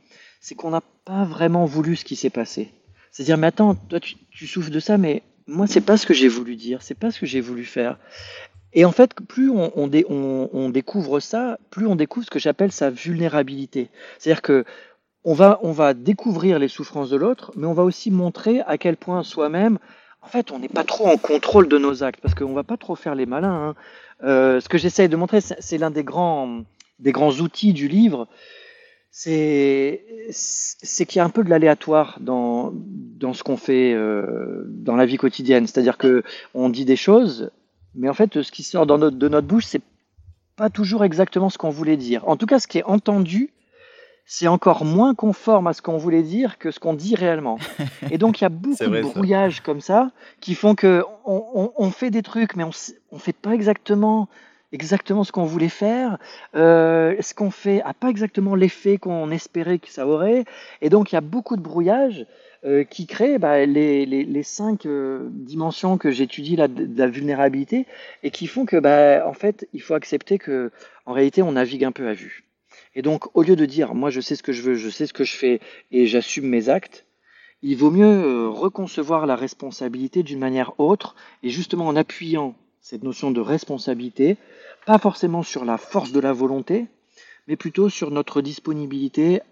[0.40, 2.70] c'est qu'on n'a pas vraiment voulu ce qui s'est passé.
[3.10, 6.28] C'est-à-dire mais attends, toi tu, souffres de ça, mais moi c'est pas ce que j'ai
[6.28, 7.98] voulu dire, c'est pas ce que j'ai voulu faire.
[8.74, 9.88] Et en fait, plus on,
[10.68, 13.88] découvre ça, plus on découvre ce que j'appelle sa vulnérabilité.
[14.18, 14.64] C'est-à-dire que
[15.24, 18.78] on va, on va découvrir les souffrances de l'autre, mais on va aussi montrer à
[18.78, 19.78] quel point soi-même,
[20.22, 22.76] en fait, on n'est pas trop en contrôle de nos actes, parce qu'on va pas
[22.76, 23.68] trop faire les malins.
[23.68, 23.74] Hein.
[24.24, 26.62] Euh, ce que j'essaye de montrer, c'est l'un des grands,
[26.98, 28.26] des grands outils du livre,
[29.10, 30.04] c'est
[31.06, 35.06] qu'il y a un peu de l'aléatoire dans, dans ce qu'on fait euh, dans la
[35.06, 35.66] vie quotidienne.
[35.66, 36.22] C'est-à-dire que
[36.54, 37.50] on dit des choses,
[37.94, 39.82] mais en fait, ce qui sort de notre bouche, c'est
[40.56, 42.28] pas toujours exactement ce qu'on voulait dire.
[42.28, 43.50] En tout cas, ce qui est entendu,
[44.30, 47.58] c'est encore moins conforme à ce qu'on voulait dire que ce qu'on dit réellement.
[48.10, 50.10] Et donc, il y a beaucoup de brouillages comme ça
[50.40, 52.70] qui font que on, on, fait des trucs, mais on
[53.12, 54.28] ne fait pas exactement
[54.70, 56.18] exactement ce qu'on voulait faire.
[56.54, 60.44] Euh, ce qu'on fait n'a pas exactement l'effet qu'on espérait que ça aurait.
[60.82, 62.26] Et donc, il y a beaucoup de brouillage
[62.66, 67.06] euh, qui crée bah, les, les, les, cinq euh, dimensions que j'étudie là, de, la
[67.06, 67.86] vulnérabilité
[68.22, 70.70] et qui font que, bah, en fait, il faut accepter que,
[71.06, 72.44] en réalité, on navigue un peu à vue.
[72.98, 75.06] Et donc, au lieu de dire, moi, je sais ce que je veux, je sais
[75.06, 75.60] ce que je fais
[75.92, 77.06] et j'assume mes actes,
[77.62, 83.04] il vaut mieux euh, reconcevoir la responsabilité d'une manière autre et justement en appuyant cette
[83.04, 84.36] notion de responsabilité,
[84.84, 86.88] pas forcément sur la force de la volonté,
[87.46, 89.42] mais plutôt sur notre disponibilité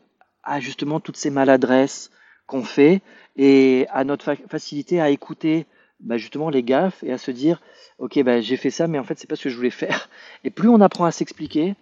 [0.43, 2.11] à justement toutes ces maladresses
[2.49, 3.01] qu'on fait
[3.37, 5.67] et à notre facilité à écouter
[6.01, 7.63] bah, justement les gaffes et à se dire
[7.99, 10.11] ok bah, j'ai fait ça mais en fait c'est pas ce que je voulais faire.
[10.43, 11.77] Et plus on apprend à s'expliquer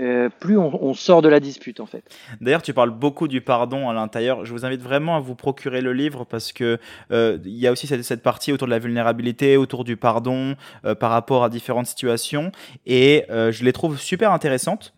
[0.00, 2.02] euh, plus on, sort de la dispute en fait.
[2.40, 4.44] D'ailleurs, tu parles beaucoup du pardon à l'intérieur.
[4.44, 6.80] Je vous invite vraiment à vous procurer le livre parce que
[7.12, 10.96] euh, il y a aussi cette, partie autour de la vulnérabilité, autour du pardon euh,
[10.96, 12.50] par rapport à différentes situations,
[12.86, 14.94] et je les trouve super intéressantes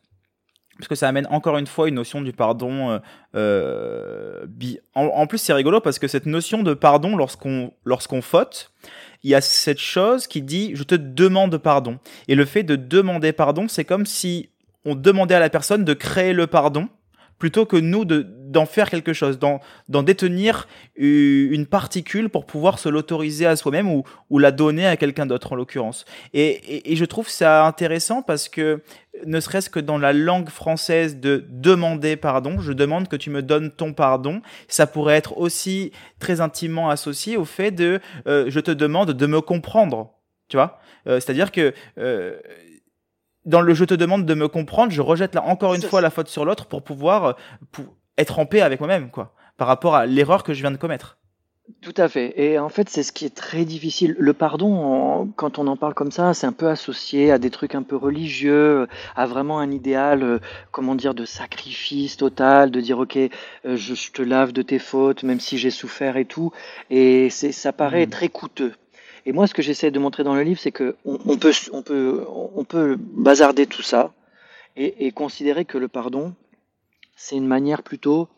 [0.78, 3.00] parce que ça amène encore une fois une notion du pardon.
[4.94, 8.72] En, plus, c'est rigolo parce que cette notion de pardon, lorsqu'on lorsqu'on faute,
[9.22, 11.98] il y a cette chose qui dit je te demande pardon.
[12.28, 14.50] Et le fait de demander pardon, c'est comme si
[14.86, 16.88] on demandait à la personne de créer le pardon
[17.38, 23.44] plutôt que nous d'en faire quelque chose, d'en détenir une particule pour pouvoir se l'autoriser
[23.46, 26.04] à soi-même ou, la donner à quelqu'un d'autre en l'occurrence.
[26.32, 28.80] Et, et, je trouve ça intéressant parce que
[29.26, 33.42] ne serait-ce que dans la langue française de demander pardon, je demande que tu me
[33.42, 38.60] donnes ton pardon, ça pourrait être aussi très intimement associé au fait de euh, je
[38.60, 40.12] te demande de me comprendre.
[40.48, 42.38] Tu vois, euh, c'est-à-dire que euh,
[43.46, 46.10] dans le je te demande de me comprendre, je rejette là encore une fois la
[46.10, 47.32] faute sur l'autre pour pouvoir euh,
[47.72, 47.86] pour
[48.18, 51.18] être en paix avec moi-même, quoi, par rapport à l'erreur que je viens de commettre.
[51.80, 52.32] Tout à fait.
[52.40, 54.14] Et en fait, c'est ce qui est très difficile.
[54.20, 57.74] Le pardon, quand on en parle comme ça, c'est un peu associé à des trucs
[57.74, 60.38] un peu religieux, à vraiment un idéal, euh,
[60.70, 63.28] comment dire, de sacrifice total, de dire, ok, euh,
[63.76, 66.52] je, te lave de tes fautes, même si j'ai souffert et tout.
[66.90, 68.10] Et c'est, ça paraît mmh.
[68.10, 68.72] très coûteux.
[69.26, 71.52] Et moi, ce que j'essaie de montrer dans le livre, c'est que on, peut,
[72.54, 74.14] on, peut, bazarder tout ça
[74.76, 76.32] et, considérer que le pardon,
[77.16, 78.28] c'est une manière plutôt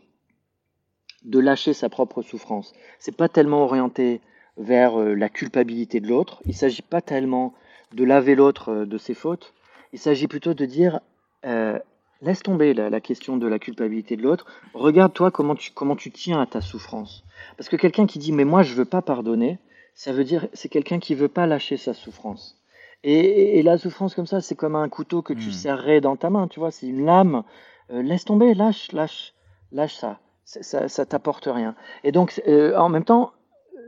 [1.25, 2.73] de lâcher sa propre souffrance.
[2.99, 4.23] C'est pas tellement orienté
[4.57, 6.41] vers euh, la culpabilité de l'autre.
[6.47, 7.55] Il s'agit pas tellement
[7.93, 9.53] de laver l'autre euh, de ses fautes.
[9.93, 11.01] Il s'agit plutôt de dire
[11.45, 11.79] euh,
[12.23, 14.47] laisse tomber la, question de la culpabilité de l'autre.
[14.75, 17.25] Regarde toi comment tu comment tu tiens à ta souffrance.
[17.57, 19.59] Parce que quelqu'un qui dit mais moi je veux pas pardonner,
[19.99, 22.57] ça veut dire c'est quelqu'un qui veut pas lâcher sa souffrance.
[23.03, 25.53] Et, la souffrance comme ça, c'est comme un couteau que tu hmm.
[25.53, 27.43] serrais dans ta main, tu vois, c'est une lame.
[27.91, 29.35] Euh, laisse tomber, lâche, lâche,
[29.73, 30.21] lâche ça.
[30.45, 31.75] Ça, ça t'apporte rien.
[32.05, 33.33] Et donc, euh, en même temps,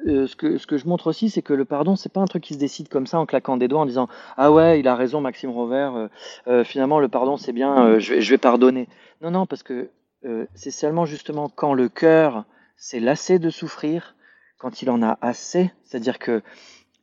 [0.09, 2.27] euh, ce, que, ce que je montre aussi, c'est que le pardon, c'est pas un
[2.27, 4.89] truc qui se décide comme ça en claquant des doigts en disant ah ouais, il
[4.89, 6.09] a raison, Maxime Rover.
[6.65, 8.89] finalement, le pardon, c'est bien, je vais, je, vais, pardonner.
[9.23, 9.91] Non, non, parce que
[10.55, 12.45] c'est seulement justement quand le cœur
[12.77, 14.15] s'est lassé de souffrir,
[14.61, 16.43] quand il en a assez, c'est-à-dire que,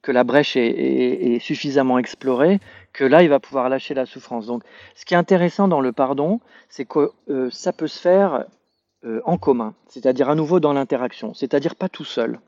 [0.04, 2.60] que la brèche est, suffisamment explorée,
[2.94, 4.46] que là, il va pouvoir lâcher la souffrance.
[4.46, 4.64] Donc,
[4.96, 6.40] ce qui est intéressant dans le pardon,
[6.70, 8.46] c'est que euh, ça peut se faire
[9.04, 12.40] euh, en commun, c'est-à-dire à nouveau dans l'interaction, c'est-à-dire pas tout seul.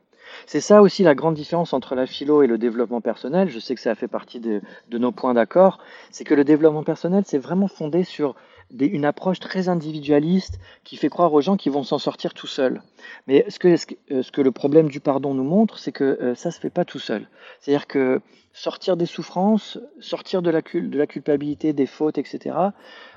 [0.46, 3.48] C'est ça aussi la grande différence entre la philo et le développement personnel.
[3.48, 4.60] Je sais que ça fait partie de,
[4.92, 5.78] nos points d'accord.
[6.10, 8.34] C'est que le développement personnel, c'est vraiment fondé sur
[8.78, 12.82] une approche très individualiste qui fait croire aux gens qu'ils vont s'en sortir tout seuls.
[13.26, 13.76] Mais ce que,
[14.12, 17.00] euh, le problème du pardon nous montre, c'est que euh, ça se fait pas tout
[17.00, 17.28] seul.
[17.58, 18.20] C'est-à-dire que
[18.52, 22.56] sortir des souffrances, sortir de la, culpabilité, des fautes, etc.,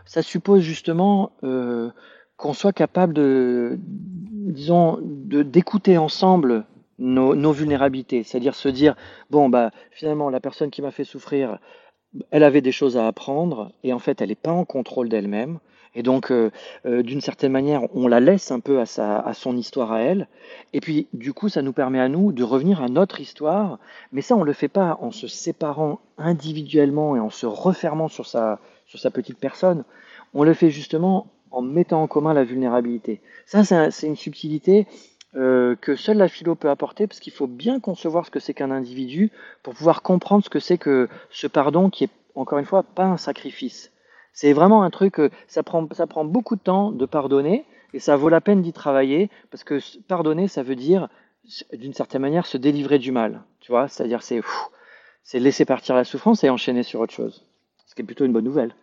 [0.05, 1.89] ça suppose justement euh,
[2.37, 6.65] qu'on soit capable de, disons, d'écouter ensemble
[7.03, 8.95] nos, vulnérabilités, c'est-à-dire se dire
[9.29, 11.59] bon bah finalement la personne qui m'a fait souffrir,
[12.31, 15.59] elle avait des choses à apprendre et en fait elle n'est pas en contrôle d'elle-même.
[15.95, 16.49] Et donc, euh,
[16.87, 20.01] euh, d'une certaine manière, on la laisse un peu à, sa, à son histoire à
[20.01, 20.27] elle.
[20.73, 23.77] Et puis, du coup, ça nous permet à nous de revenir à notre histoire.
[24.11, 28.25] Mais ça, on le fait pas en se séparant individuellement et en se refermant sur
[28.25, 29.83] sa, sur sa petite personne.
[30.33, 33.21] On le fait justement en mettant en commun la vulnérabilité.
[33.45, 34.87] Ça, c'est une subtilité
[35.35, 38.53] euh, que seule la philo peut apporter, parce qu'il faut bien concevoir ce que c'est
[38.53, 39.31] qu'un individu
[39.63, 43.05] pour pouvoir comprendre ce que c'est que ce pardon qui est, encore une fois, pas
[43.05, 43.91] un sacrifice.
[44.33, 48.15] C'est vraiment un truc, ça prend, ça prend beaucoup de temps de pardonner, et ça
[48.15, 51.09] vaut la peine d'y travailler, parce que pardonner, ça veut dire,
[51.73, 53.43] d'une certaine manière, se délivrer du mal.
[53.59, 54.41] Tu vois, c'est-à-dire, c'est,
[55.23, 57.45] c'est laisser partir la souffrance et enchaîner sur autre chose.
[57.85, 58.73] Ce qui est plutôt une bonne nouvelle.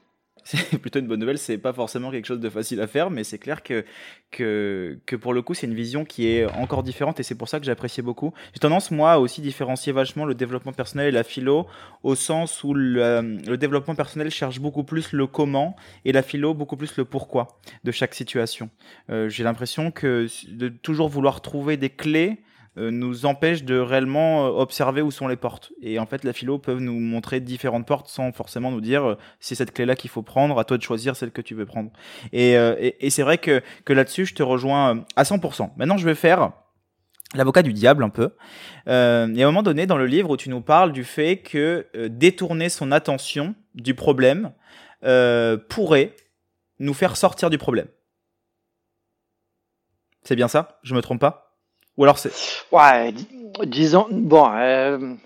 [0.45, 3.25] C'est plutôt une bonne nouvelle, c'est pas forcément quelque chose de facile à faire, mais
[3.25, 3.85] c'est clair que,
[4.31, 7.49] que, que, pour le coup, c'est une vision qui est encore différente et c'est pour
[7.49, 8.33] ça que j'appréciais beaucoup.
[8.55, 11.67] J'ai tendance, moi, à aussi différencier vachement le développement personnel et la philo,
[12.03, 16.55] au sens où le, le, développement personnel cherche beaucoup plus le comment et la philo
[16.55, 18.71] beaucoup plus le pourquoi de chaque situation.
[19.11, 24.47] Euh, J'ai l'impression que de toujours vouloir trouver des clés euh, nous empêche de réellement
[24.47, 25.73] euh, observer où sont les portes.
[25.83, 29.19] Et en fait, la philo peut nous montrer différentes portes sans forcément nous dire euh,
[29.41, 31.91] c'est cette clé-là qu'il faut prendre, à toi de choisir celle que tu veux prendre.
[32.33, 32.53] Et,
[33.01, 35.71] et, c'est vrai que, que là-dessus, je te rejoins à 100%.
[35.77, 36.53] Maintenant, je vais faire
[37.35, 38.31] l'avocat du diable un peu.
[38.89, 41.05] Euh, il y a un moment donné dans le livre où tu nous parles du
[41.05, 44.53] fait que détourner son attention du problème
[45.69, 46.15] pourrait
[46.79, 47.89] nous faire sortir du problème.
[50.23, 50.79] C'est bien ça?
[50.83, 51.50] Je me trompe pas?
[52.01, 52.33] Ou alors c'est.
[52.73, 53.13] Ouais,
[53.67, 54.07] disons.
[54.11, 55.17] Bon, euh,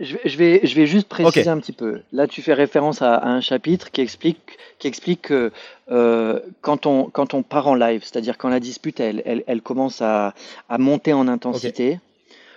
[0.00, 2.00] je, vais, je vais juste préciser un petit peu.
[2.10, 5.52] Là, tu fais référence à, un chapitre qui explique, qui explique que
[5.90, 9.60] euh, quand, on, quand on part en live, c'est-à-dire quand la dispute elle, elle, elle
[9.60, 10.32] commence à,
[10.70, 12.00] à, monter en intensité,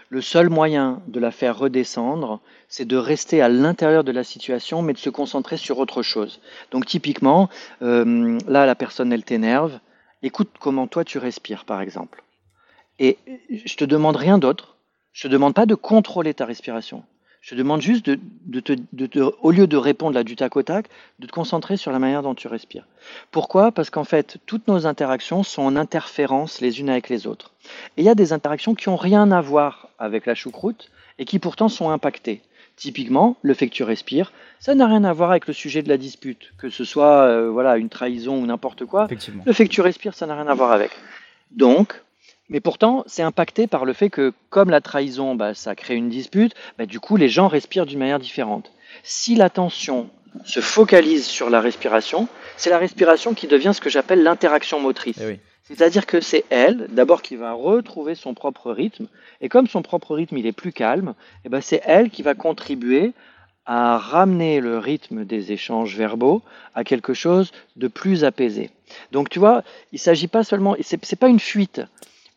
[0.07, 4.83] le seul moyen de la faire redescendre, c'est de rester à l'intérieur de la situation,
[4.83, 6.39] mais de se concentrer sur autre chose.
[6.71, 7.49] Donc typiquement,
[7.81, 9.79] euh, là, la personne, elle t'énerve.
[10.23, 12.23] Écoute comment toi tu respires, par exemple.
[12.99, 13.17] Et
[13.49, 14.75] je te demande rien d'autre.
[15.13, 17.03] Je te demande pas de contrôler ta respiration.
[17.45, 20.87] Je te demande juste de, te, au lieu de répondre là du tac au tac,
[21.19, 22.87] de te concentrer sur la manière dont tu respires.
[23.29, 23.71] Pourquoi?
[23.71, 27.51] Parce qu'en fait, toutes nos interactions sont en interférence les unes avec les autres.
[27.97, 31.25] Et il y a des interactions qui n'ont rien à voir avec la choucroute et
[31.25, 32.41] qui pourtant sont impactées.
[32.77, 35.89] Typiquement, le fait que tu respires, ça n'a rien à voir avec le sujet de
[35.89, 39.07] la dispute, que ce soit euh, voilà une trahison ou n'importe quoi.
[39.45, 40.89] Le fait que tu respires, ça n'a rien à voir avec.
[41.51, 42.01] Donc,
[42.49, 46.09] mais pourtant, c'est impacté par le fait que, comme la trahison, bah, ça crée une
[46.09, 48.71] dispute, bah, du coup, les gens respirent d'une manière différente.
[49.03, 50.09] Si l'attention
[50.43, 52.27] se focalise sur la respiration,
[52.57, 55.19] c'est la respiration qui devient ce que j'appelle l'interaction motrice.
[55.21, 59.07] Eh C'est-à-dire que c'est elle, d'abord, qui va retrouver son propre rythme,
[59.41, 62.35] et comme son propre rythme il est plus calme, eh ben c'est elle qui va
[62.35, 63.13] contribuer
[63.65, 66.43] à ramener le rythme des échanges verbaux
[66.75, 68.69] à quelque chose de plus apaisé.
[69.11, 71.81] Donc tu vois, il ne s'agit pas seulement, c'est pas une fuite,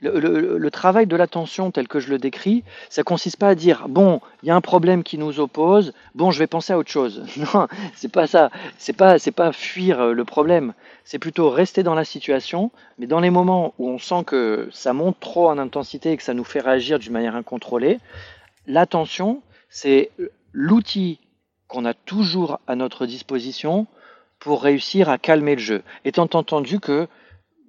[0.01, 4.21] le, travail de l'attention tel que je le décris, ça consiste pas à dire bon,
[4.43, 7.25] il y a un problème qui nous oppose, bon, je vais penser à autre chose.
[7.55, 8.51] Non, c'est pas ça.
[8.79, 10.75] C'est pas c'est pas fuir euh, le problème.
[11.05, 14.93] C'est plutôt rester dans la situation, mais dans les moments où on sent que ça
[14.93, 17.99] monte trop en intensité et que ça nous fait réagir d'une manière incontrôlée,
[18.67, 20.11] l'attention, c'est
[20.53, 21.19] l'outil
[21.67, 23.87] qu'on a toujours à notre disposition
[24.39, 25.83] pour réussir à calmer le jeu.
[26.05, 27.09] Étant entendu que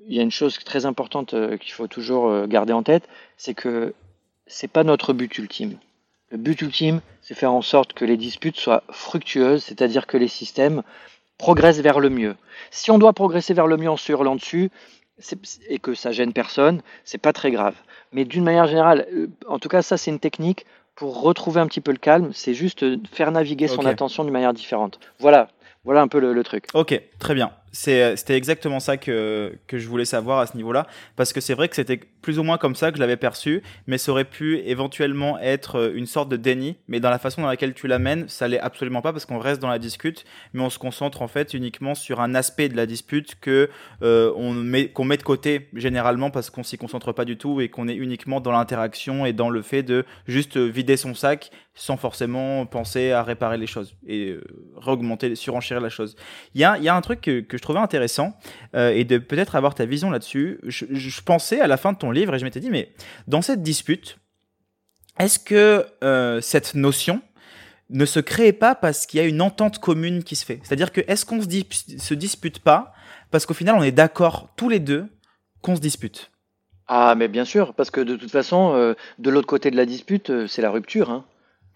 [0.09, 3.07] il y a une chose très importante euh, qu'il faut toujours euh, garder en tête,
[3.37, 3.93] c'est que
[4.47, 5.77] c'est pas notre but ultime.
[6.31, 10.27] Le but ultime, c'est faire en sorte que les disputes soient fructueuses, c'est-à-dire que les
[10.27, 10.81] systèmes
[11.37, 12.35] progressent vers le mieux.
[12.71, 14.71] Si on doit progresser vers le mieux en se hurlant dessus,
[15.67, 17.75] et que ça gêne personne, c'est pas très grave.
[18.11, 21.67] Mais d'une manière générale, euh, en tout cas, ça c'est une technique pour retrouver un
[21.67, 24.99] petit peu le calme, c'est juste faire naviguer son attention d'une manière différente.
[25.19, 25.49] Voilà,
[25.83, 26.65] voilà un peu le truc.
[26.73, 27.51] Ok, très bien.
[27.87, 31.53] Euh, c'était exactement ça que, que je voulais savoir à ce niveau-là, parce que c'est
[31.53, 34.25] vrai que c'était plus ou moins comme ça que je l'avais perçu, mais ça aurait
[34.25, 37.87] pu éventuellement être euh, une sorte de déni, mais dans la façon dans laquelle tu
[37.87, 41.21] l'amènes, ça l'est absolument pas, parce qu'on reste dans la dispute, mais on se concentre
[41.21, 43.69] en fait uniquement sur un aspect de la dispute que
[44.01, 47.61] euh, on met qu'on met de côté généralement parce qu'on s'y concentre pas du tout
[47.61, 51.51] et qu'on est uniquement dans l'interaction et dans le fait de juste vider son sac
[51.79, 54.43] sans forcément penser à réparer les choses et euh,
[54.75, 56.17] réaugmenter, surenchérir la chose.
[56.53, 58.37] Il y a, y a un truc que, je trouvais intéressant
[58.75, 60.59] euh, et de peut-être avoir ta vision là-dessus.
[60.63, 62.91] Je, pensais à la fin de ton livre et je m'étais dit, mais
[63.27, 64.19] dans cette dispute,
[65.19, 67.21] est-ce que euh, cette notion
[67.89, 70.59] ne se crée pas parce qu'il y a une entente commune qui se fait?
[70.63, 71.47] C'est-à-dire que est-ce qu'on se,
[71.97, 72.91] se dispute pas
[73.31, 75.07] parce qu'au final on est d'accord tous les deux
[75.61, 76.29] qu'on se dispute?
[76.87, 79.85] Ah mais bien sûr, parce que de toute façon, euh, de l'autre côté de la
[79.85, 81.09] dispute, c'est la rupture.
[81.11, 81.25] Hein.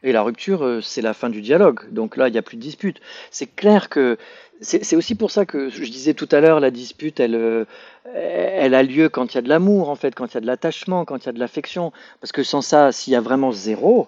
[0.03, 1.91] Et la rupture, c'est la fin du dialogue.
[1.91, 2.99] Donc là, il n'y a plus de dispute.
[3.31, 4.17] C'est clair que
[4.63, 7.65] c'est aussi pour ça que je disais tout à l'heure, la dispute, elle, euh,
[8.05, 10.41] elle a lieu quand il y a de l'amour, en fait, quand il y a
[10.41, 11.91] de l'attachement, quand il y a de l'affection.
[12.21, 14.07] Parce que sans ça, s'il y a vraiment zéro,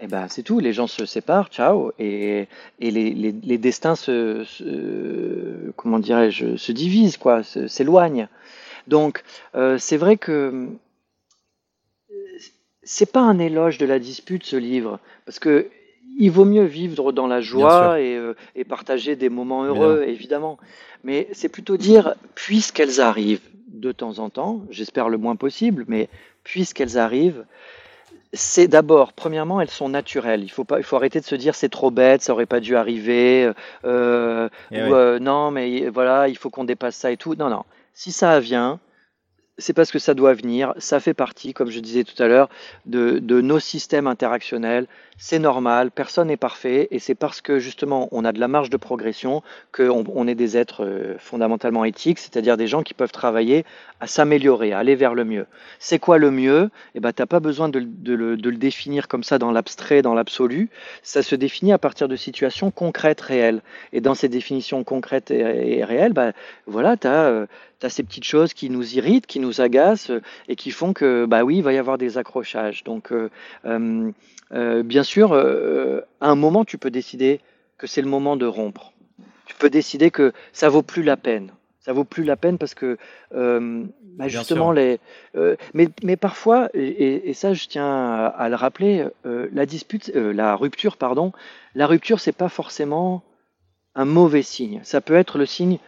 [0.00, 0.58] eh ben c'est tout.
[0.60, 2.48] Les gens se séparent, ciao, et,
[2.80, 4.44] et les, les, les, destins se,
[5.76, 8.28] comment dirais-je, se divisent, quoi, s'éloignent.
[8.88, 9.22] Donc,
[9.54, 10.68] euh, c'est vrai que
[12.92, 15.68] c'est pas un éloge de la dispute, ce livre, parce que
[16.18, 18.20] il vaut mieux vivre dans la joie et,
[18.56, 20.58] et, partager des moments heureux, évidemment.
[21.04, 26.08] Mais c'est plutôt dire, puisqu'elles arrivent de temps en temps, j'espère le moins possible, mais
[26.42, 27.44] puisqu'elles arrivent,
[28.32, 30.42] c'est d'abord, premièrement, elles sont naturelles.
[30.42, 32.60] Il faut pas, il faut arrêter de se dire c'est trop bête, ça aurait pas
[32.60, 33.50] dû arriver,
[33.84, 37.36] euh, eh ou euh, non, mais voilà, il faut qu'on dépasse ça et tout.
[37.36, 37.64] Non, non.
[37.94, 38.80] Si ça vient,
[39.60, 42.48] c'est parce que ça doit venir, ça fait partie, comme je disais tout à l'heure,
[42.86, 44.86] de, nos systèmes interactionnels.
[45.22, 48.70] C'est normal, personne n'est parfait, et c'est parce que justement on a de la marge
[48.70, 53.12] de progression qu'on on est des êtres euh, fondamentalement éthiques, c'est-à-dire des gens qui peuvent
[53.12, 53.66] travailler
[54.00, 55.46] à s'améliorer, à aller vers le mieux.
[55.78, 56.70] C'est quoi le mieux?
[56.94, 60.70] Eh ben, t'as pas besoin de, le, définir comme ça dans l'abstrait, dans l'absolu.
[61.02, 63.60] Ça se définit à partir de situations concrètes, réelles.
[63.92, 66.32] Et dans ces définitions concrètes et, réelles, ben,
[66.66, 67.46] voilà, euh,
[67.82, 71.26] as, ces petites choses qui nous irritent, qui nous agacent euh, et qui font que,
[71.26, 72.84] bah oui, il va y avoir des accrochages.
[72.84, 73.12] Donc,
[73.62, 77.40] bien sûr, à un moment, tu peux décider
[77.78, 78.92] que c'est le moment de rompre.
[79.46, 81.52] Tu peux décider que ça vaut plus la peine.
[81.80, 82.98] Ça vaut plus la peine parce que
[83.34, 85.00] euh, bah justement les
[85.34, 90.12] euh, mais, mais parfois et, et, ça je tiens à, le rappeler euh, la dispute
[90.14, 91.32] euh, la rupture pardon
[91.74, 93.22] la rupture c'est pas forcément
[93.94, 94.80] un mauvais signe.
[94.84, 95.78] Ça peut être le signe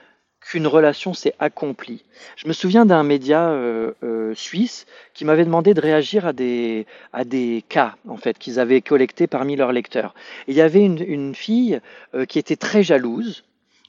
[0.44, 2.04] qu'une relation s'est accomplie.
[2.36, 6.86] Je me souviens d'un média euh, euh, suisse qui m'avait demandé de réagir à des,
[7.12, 10.14] à des cas en fait qu'ils avaient collectés parmi leurs lecteurs.
[10.48, 11.80] Il y avait une, une fille
[12.14, 13.44] euh, qui était très jalouse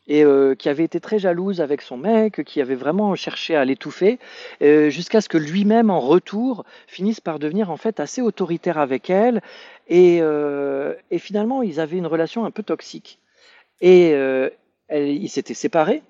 [0.05, 0.25] et
[0.59, 4.19] qui avait été très jalouse avec son mec, qui avait vraiment cherché à l'étouffer,
[4.59, 9.41] jusqu'à ce que lui-même, en retour, finisse par devenir en fait assez autoritaire avec elle,
[9.87, 13.17] et, et finalement, ils avaient une relation un peu toxique.
[13.79, 14.13] Et
[14.91, 16.03] ils s'étaient séparés,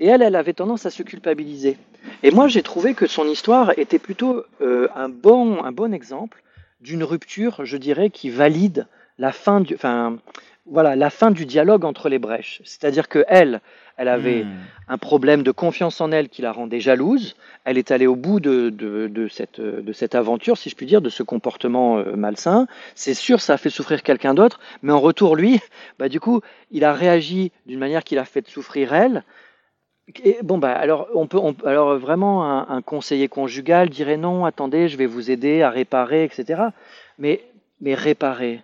[0.00, 1.76] et elle, elle avait tendance à se culpabiliser.
[2.22, 6.42] Et moi, j'ai trouvé que son histoire était plutôt un, bon, un bon exemple
[6.80, 8.86] d'une rupture, je dirais, qui valide
[9.18, 10.18] la fin du, enfin,
[10.66, 12.60] voilà, la fin du dialogue entre les brèches.
[12.64, 13.60] C'est-à-dire que elle,
[13.96, 14.54] elle avait hmm.
[14.88, 17.36] un problème de confiance en elle qui la rendait jalouse.
[17.64, 21.00] Elle est allée au bout de, de, cette, de cette aventure, si je puis dire,
[21.00, 22.66] de ce comportement euh, malsain.
[22.94, 25.60] C'est sûr, ça a fait souffrir quelqu'un d'autre, mais en retour, lui,
[25.98, 26.40] bah, du coup,
[26.72, 29.24] il a réagi d'une manière qui l'a fait souffrir elle.
[30.42, 35.06] Bon, bah, alors, on peut, alors vraiment, un, conseiller conjugal dirait non, attendez, je vais
[35.06, 36.62] vous aider à réparer, etc.
[37.18, 37.42] Mais,
[37.80, 38.62] mais réparer.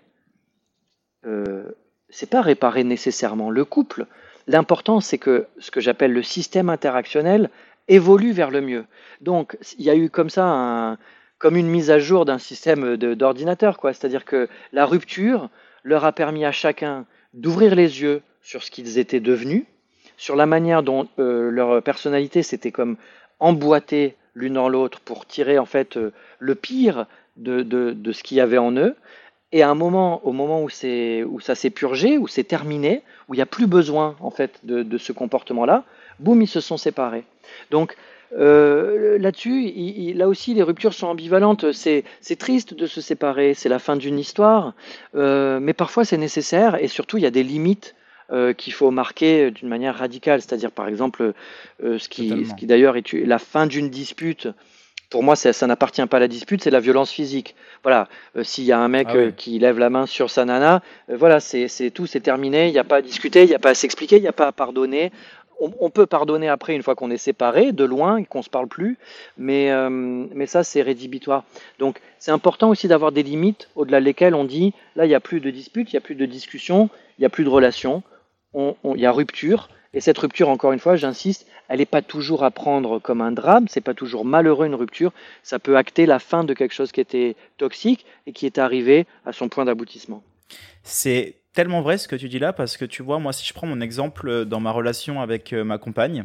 [1.27, 1.65] Euh,
[2.11, 4.07] c'est pas réparer nécessairement le couple.
[4.47, 7.51] L'important, c'est que ce que j'appelle le système interactionnel
[7.89, 8.85] évolue vers le mieux.
[9.21, 10.97] Donc, il y a eu comme ça
[11.39, 13.93] comme une mise à jour d'un système d'ordinateur, quoi.
[13.93, 15.51] C'est-à-dire que la rupture
[15.83, 19.65] leur a permis à chacun d'ouvrir les yeux sur ce qu'ils étaient devenus,
[20.23, 22.97] sur la manière dont euh, leur personnalité s'était comme
[23.41, 27.07] emboîtée l'une dans l'autre pour tirer en fait euh, le pire
[27.37, 28.95] de, de, ce qu'il y avait en eux,
[29.51, 33.35] et à un moment, au moment où, où ça s'est purgé, où c'est terminé, où
[33.35, 35.83] il n'y a plus besoin en fait de, de ce comportement-là,
[36.21, 37.25] boum, ils se sont séparés.
[37.73, 37.97] Donc
[38.39, 39.73] euh, là-dessus,
[40.15, 41.73] là aussi, les ruptures sont ambivalentes.
[41.73, 44.75] C'est, c'est triste de se séparer, c'est la fin d'une histoire,
[45.17, 47.97] euh, mais parfois c'est nécessaire et surtout il y a des limites
[48.33, 50.41] euh, qu'il faut marquer d'une manière radicale.
[50.41, 51.35] C'est-à-dire, par exemple,
[51.85, 54.49] euh, ce qui, ce qui d'ailleurs est la fin d'une dispute
[55.11, 57.55] pour moi, ça, n'appartient pas à la dispute, c'est la violence physique.
[57.83, 60.81] Voilà, euh, s'il y a un mec ah qui lève la main sur sa nana,
[61.11, 62.69] voilà, c'est tout, c'est terminé.
[62.69, 64.33] Il n'y a pas à discuter, il n'y a pas à s'expliquer, il n'y a
[64.33, 65.13] pas à pardonner.
[65.61, 68.69] On, peut pardonner après une fois qu'on est séparé, de loin, et qu'on se parle
[68.69, 68.97] plus,
[69.37, 71.45] mais, mais ça, c'est rédhibitoire.
[71.79, 75.21] Donc, c'est important aussi d'avoir des limites au-delà desquelles on dit, là, il n'y a
[75.21, 78.03] plus de dispute, il n'y a plus de discussion, il n'y a plus de relation,
[78.55, 82.45] il y a rupture, et cette rupture, encore une fois, j'insiste, elle n'est pas toujours
[82.45, 85.13] à prendre comme un drame, c'est pas toujours malheureux une rupture,
[85.43, 89.07] ça peut acter la fin de quelque chose qui était toxique et qui est arrivé
[89.27, 90.23] à son point d'aboutissement.
[90.83, 93.53] C'est tellement vrai ce que tu dis là, parce que tu vois, moi, si je
[93.53, 96.25] prends mon exemple euh, dans ma relation avec euh, ma compagne,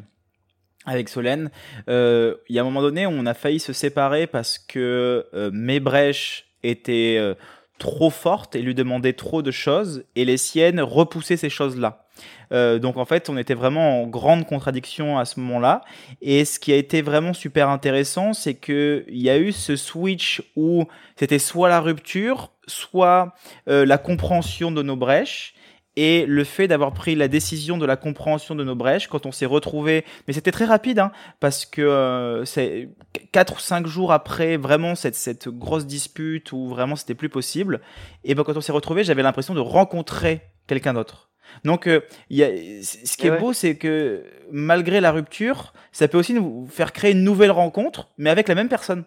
[0.86, 1.52] avec Solène,
[1.90, 5.82] euh, il y a un moment donné, on a failli se séparer parce que mes
[5.82, 7.36] brèches étaient
[7.78, 12.07] trop fortes et lui demandaient trop de choses, et les siennes repoussaient ces choses-là.
[12.51, 15.82] Euh, donc en fait, on était vraiment en grande contradiction à ce moment-là.
[16.21, 20.42] Et ce qui a été vraiment super intéressant, c'est qu'il y a eu ce switch
[20.56, 20.85] où
[21.15, 23.33] c'était soit la rupture, soit
[23.67, 25.54] euh, la compréhension de nos brèches
[25.98, 29.31] et le fait d'avoir pris la décision de la compréhension de nos brèches quand on
[29.31, 32.89] s'est retrouvé mais c'était très rapide hein, parce que euh, c'est
[33.31, 37.81] quatre ou cinq jours après vraiment cette, cette grosse dispute où vraiment c'était plus possible
[38.23, 41.31] et ben quand on s'est retrouvé j'avais l'impression de rencontrer quelqu'un d'autre
[41.63, 42.48] donc, euh, y a,
[42.81, 47.12] ce qui est beau, c'est que malgré la rupture, ça peut aussi nous faire créer
[47.12, 49.04] une nouvelle rencontre, mais avec la même personne.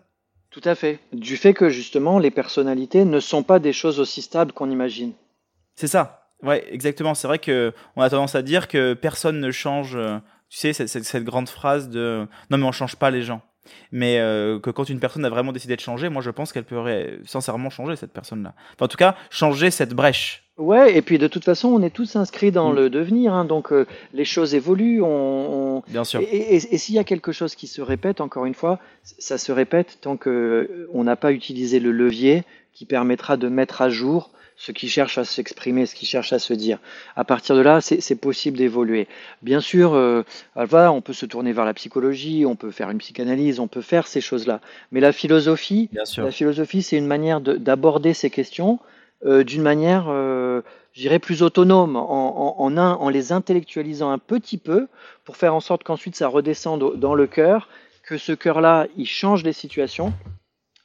[0.50, 0.98] Tout à fait.
[1.12, 5.12] Du fait que justement, les personnalités ne sont pas des choses aussi stables qu'on imagine.
[5.76, 6.28] C'est ça.
[6.42, 7.14] Ouais, exactement.
[7.14, 9.94] C'est vrai que on a tendance à dire que personne ne change.
[9.96, 10.18] Euh,
[10.48, 13.42] tu sais, cette, cette, grande phrase de non mais on change pas les gens.
[13.92, 16.64] Mais euh, que quand une personne a vraiment décidé de changer, moi je pense qu'elle
[16.64, 18.54] pourrait sincèrement changer cette personne-là.
[18.74, 20.49] Enfin, en tout cas, changer cette brèche.
[20.60, 22.76] Ouais, et puis de toute façon, on est tous inscrits dans mm.
[22.76, 25.00] le devenir, hein, donc euh, les choses évoluent.
[25.02, 26.20] On, Bien sûr.
[26.20, 29.52] Et, et, s'il y a quelque chose qui se répète, encore une fois, ça se
[29.52, 32.44] répète tant que on n'a pas utilisé le levier
[32.74, 36.38] qui permettra de mettre à jour ce qui cherche à s'exprimer, ce qui cherche à
[36.38, 36.78] se dire.
[37.16, 39.08] À partir de là, c'est possible d'évoluer.
[39.40, 40.22] Bien sûr, euh,
[40.54, 44.06] on peut se tourner vers la psychologie, on peut faire une psychanalyse, on peut faire
[44.06, 44.60] ces choses-là.
[44.92, 45.88] Mais la philosophie,
[46.18, 50.62] la philosophie, c'est une manière d'aborder ces questions euh, d'une manière, euh,
[50.92, 54.88] je dirais, plus autonome, en, en, en, les intellectualisant un petit peu,
[55.24, 57.68] pour faire en sorte qu'ensuite ça redescende dans le cœur,
[58.02, 60.12] que ce cœur-là, il change les situations,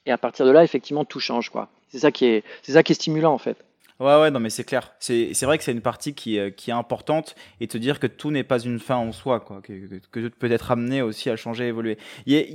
[0.04, 1.68] et à partir de là, effectivement, tout change, quoi.
[1.88, 3.56] C'est ça qui est, c'est ça qui est stimulant en fait.
[3.98, 4.92] Ouais, ouais, non, mais c'est clair.
[4.98, 8.06] C'est, vrai que c'est une partie qui, euh, qui est importante et te dire que
[8.06, 9.62] tout n'est pas une fin en soi, quoi.
[9.62, 9.72] Que,
[10.10, 11.96] que, tout peut être amené aussi à changer, évoluer.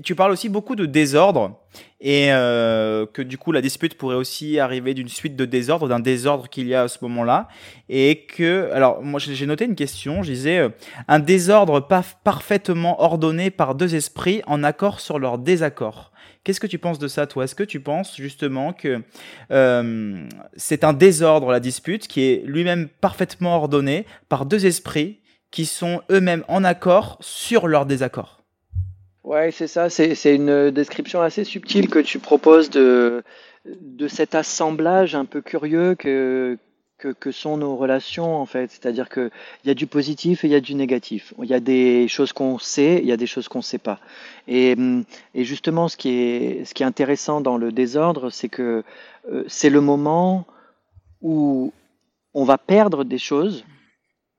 [0.03, 1.59] tu parles aussi beaucoup de désordre
[1.99, 5.99] et euh, que du coup la dispute pourrait aussi arriver d'une suite de désordre, d'un
[5.99, 7.47] désordre qu'il y a à ce moment-là.
[7.89, 10.69] Et que, alors, moi j'ai noté une question, je disais, euh,
[11.07, 16.10] un désordre pas parfaitement ordonné par deux esprits en accord sur leur désaccord.
[16.43, 17.43] Qu'est-ce que tu penses de ça, toi?
[17.43, 19.01] Est-ce que tu penses justement que
[19.51, 25.19] euh, c'est un désordre, la dispute, qui est lui-même parfaitement ordonné par deux esprits
[25.51, 28.43] qui sont eux-mêmes en accord sur leur désaccord?
[29.23, 29.89] Ouais, c'est ça.
[29.89, 33.23] C'est une description assez subtile que tu proposes de,
[33.65, 36.57] de cet assemblage un peu curieux que,
[37.09, 38.71] que, sont nos relations en fait.
[38.71, 39.31] C'est-à-dire qu'il
[39.65, 41.33] y a du positif et il y a du négatif.
[41.41, 43.77] Il y a des choses qu'on sait, il y a des choses qu'on ne sait
[43.77, 43.99] pas.
[44.47, 48.49] Et, hum, et, justement, ce qui, est, ce qui est intéressant dans le désordre, c'est
[48.49, 48.83] que
[49.31, 50.45] euh, c'est le moment
[51.21, 51.73] où
[52.33, 53.65] on va perdre des choses.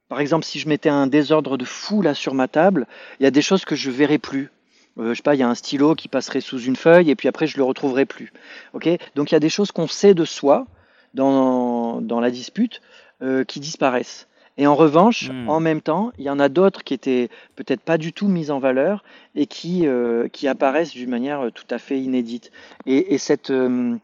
[0.09, 2.87] Par exemple, si je mettais un désordre de fou là sur ma table,
[3.19, 4.51] il y a des choses que je verrai plus.
[4.99, 7.15] Euh, je sais pas, il y a un stylo qui passerait sous une feuille et
[7.15, 8.33] puis après je le retrouverai plus.
[8.75, 8.89] Ok?
[9.15, 10.67] Donc il y a des choses qu'on sait de soi,
[11.15, 12.81] dans, dans la dispute
[13.23, 14.29] euh, qui disparaissent.
[14.59, 15.49] Et en revanche, hmm.
[15.49, 18.51] en même temps, il y en a d'autres qui étaient peut-être pas du tout mises
[18.51, 19.03] en valeur
[19.35, 22.51] et qui, euh, qui apparaissent d'une manière tout à fait inédite.
[22.85, 23.97] Et, et cette, euh,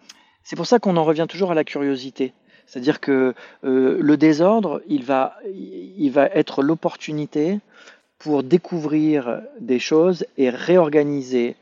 [0.42, 2.32] c'est pour ça qu'on en revient toujours à la curiosité.
[2.66, 3.32] C'est-à-dire que
[3.62, 7.61] le désordre, il va, il va être l'opportunité
[8.18, 11.56] pour découvrir des choses et réorganiser,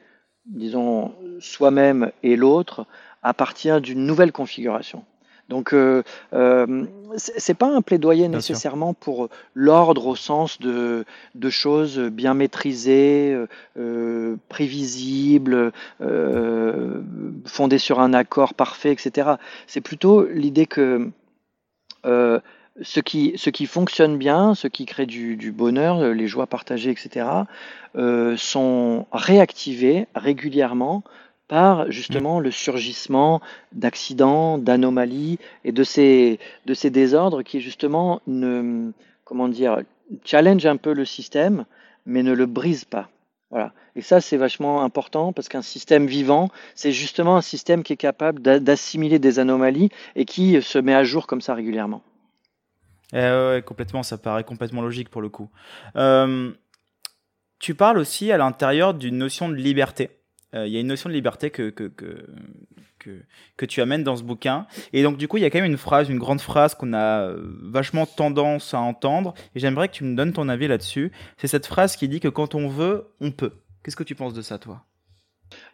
[0.46, 2.86] disons, soi-même et l'autre
[3.22, 5.04] à partir d'une nouvelle configuration.
[5.48, 6.86] Donc, euh, euh,
[7.16, 13.36] c'est pas un plaidoyer nécessairement pour l'ordre au sens de, de choses bien maîtrisées,
[13.78, 17.00] euh, prévisibles, euh,
[17.44, 19.34] fondées sur un accord parfait, etc.
[19.68, 21.10] C'est plutôt l'idée que
[22.04, 22.40] euh,
[22.82, 26.90] ce qui, ce qui fonctionne bien, ce qui crée du, du bonheur, les joies partagées,
[26.90, 27.26] etc.,
[27.96, 31.02] euh, sont réactivés régulièrement
[31.48, 33.40] par justement le surgissement
[33.72, 38.90] d'accidents, d'anomalies et de ces, de ces désordres qui justement ne,
[39.24, 39.82] comment dire,
[40.24, 41.64] challenge un peu le système,
[42.04, 43.08] mais ne le brise pas.
[43.50, 43.72] Voilà.
[43.94, 47.96] Et ça, c'est vachement important parce qu'un système vivant, c'est justement un système qui est
[47.96, 52.02] capable d'assimiler des anomalies et qui se met à jour comme ça régulièrement.
[53.12, 55.48] Eh ouais, complètement, ça paraît complètement logique pour le coup.
[55.94, 56.52] Euh,
[57.60, 60.10] tu parles aussi à l'intérieur d'une notion de liberté.
[60.56, 62.26] Euh, il y a une notion de liberté que, que, que,
[63.56, 64.66] que, tu amènes dans ce bouquin.
[64.92, 66.92] Et donc, du coup, il y a quand même une phrase, une grande phrase qu'on
[66.92, 69.34] a euh, vachement tendance à entendre.
[69.54, 71.12] Et j'aimerais que tu me donnes ton avis là-dessus.
[71.36, 73.52] C'est cette phrase qui dit que quand on veut, on peut.
[73.82, 74.82] Qu'est-ce que tu penses de ça, toi?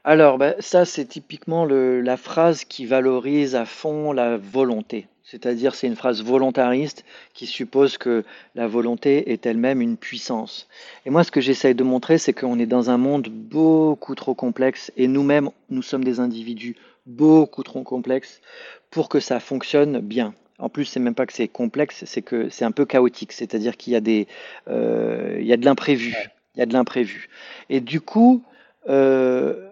[0.04, 5.06] Alors, ben, ça, c'est typiquement la phrase qui valorise à fond la volonté.
[5.24, 10.68] C'est-à-dire, c'est une phrase volontariste qui suppose que la volonté est elle-même une puissance.
[11.06, 14.34] Et moi, ce que j'essaye de montrer, c'est qu'on est dans un monde beaucoup trop
[14.34, 18.40] complexe et nous-mêmes, nous sommes des individus beaucoup trop complexes
[18.90, 20.34] pour que ça fonctionne bien.
[20.58, 23.32] En plus, c'est même pas que c'est complexe, c'est que c'est un peu chaotique.
[23.32, 24.28] C'est-à-dire qu'il y a des,
[24.68, 26.14] euh, il y a de l'imprévu.
[26.54, 27.28] Il y a de l'imprévu.
[27.70, 28.44] Et du coup,
[28.88, 29.70] euh,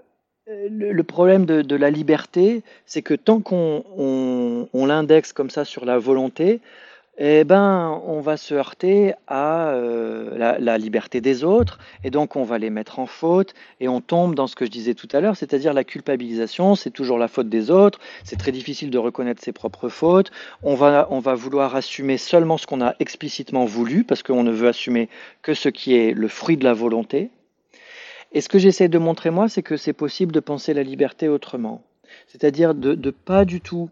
[0.70, 6.60] le, problème de, la liberté, c'est que tant qu'on l'indexe comme ça sur la volonté,
[7.22, 12.44] eh ben, on va se heurter à euh, la, liberté des autres, et donc on
[12.44, 15.20] va les mettre en faute, et on tombe dans ce que je disais tout à
[15.20, 19.42] l'heure, c'est-à-dire la culpabilisation, c'est toujours la faute des autres, c'est très difficile de reconnaître
[19.42, 20.30] ses propres fautes,
[20.62, 24.52] on va, on va vouloir assumer seulement ce qu'on a explicitement voulu, parce qu'on ne
[24.52, 25.10] veut assumer
[25.42, 27.30] que ce qui est le fruit de la volonté,
[28.32, 31.28] et ce que j'essaie de montrer moi, c'est que c'est possible de penser la liberté
[31.28, 31.82] autrement.
[32.26, 33.90] C'est-à-dire de ne pas du tout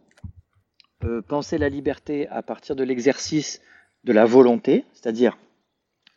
[1.05, 3.61] euh, penser la liberté à partir de l'exercice
[4.05, 5.39] de la volonté, c'est-à-dire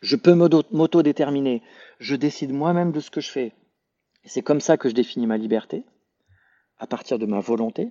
[0.00, 1.62] je peux m'auto-déterminer,
[2.00, 3.52] je décide moi-même de ce que je fais.
[4.24, 5.84] C'est comme ça que je définis ma liberté,
[6.78, 7.90] à partir de ma volonté.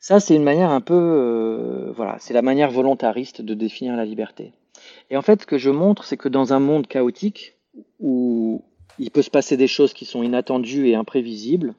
[0.00, 4.04] Ça, c'est une manière un peu, euh, voilà, c'est la manière volontariste de définir la
[4.04, 4.52] liberté.
[5.10, 7.56] Et en fait, ce que je montre, c'est que dans un monde chaotique,
[8.00, 8.64] où
[8.98, 11.74] il peut se passer des choses qui sont inattendues et imprévisibles,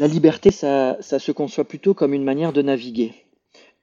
[0.00, 3.12] la liberté, ça, se conçoit plutôt comme une manière de naviguer.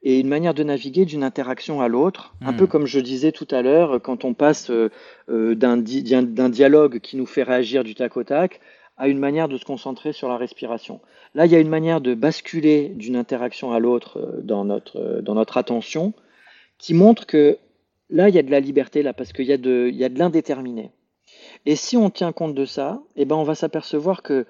[0.02, 2.70] Et une manière de naviguer d'une interaction à l'autre, un peu hmm.
[2.70, 4.90] comme je disais tout à l'heure, quand on passe euh,
[5.30, 8.62] euh, d'un dialogue qui nous fait réagir du tac au tac
[8.98, 11.02] à une manière de se concentrer sur la respiration.
[11.36, 15.22] Là, il y a une manière de basculer d'une interaction à l'autre euh, dans notre,
[15.22, 16.14] dans notre attention
[16.80, 17.60] qui montre que
[18.10, 20.04] là, il y a de la liberté, là, parce qu'il y a de, il y
[20.04, 20.90] a de l'indéterminé.
[21.66, 24.46] Et si on tient compte de ça, eh ben, on va s'apercevoir que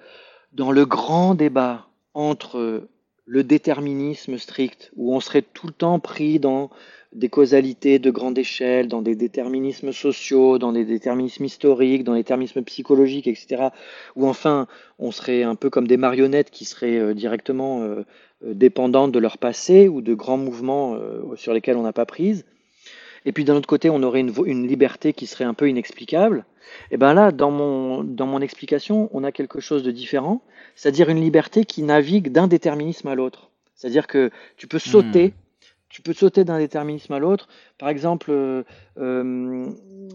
[0.52, 2.88] dans le grand débat entre
[3.26, 6.70] le déterminisme strict, où on serait tout le temps pris dans
[7.12, 12.20] des causalités de grande échelle, dans des déterminismes sociaux, dans des déterminismes historiques, dans des
[12.20, 13.68] déterminismes psychologiques, etc.,
[14.16, 14.66] où enfin
[14.98, 18.04] on serait un peu comme des marionnettes qui seraient euh, directement euh,
[18.44, 20.98] euh, dépendantes de leur passé ou de grands mouvements
[21.36, 22.44] sur lesquels on n'a pas prise,
[23.28, 26.46] et puis d'un autre côté, on aurait une, liberté qui serait un peu inexplicable.
[26.90, 30.40] Et bien là, dans mon, dans mon explication, on a quelque chose de différent,
[30.74, 33.50] c'est-à-dire une liberté qui navigue d'un déterminisme à l'autre.
[33.74, 35.32] C'est-à-dire que tu peux sauter, hmm.
[35.90, 37.48] tu peux sauter d'un déterminisme à l'autre.
[37.76, 38.62] Par exemple, euh,
[38.96, 39.66] euh,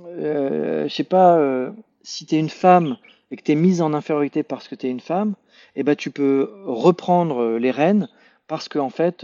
[0.07, 1.69] euh je sais pas, euh,
[2.01, 2.97] si tu es une femme
[3.29, 5.35] et que tu es mise en infériorité parce que tu es une femme,
[5.75, 8.09] et ben tu peux reprendre les rênes
[8.47, 9.23] parce qu'en en fait,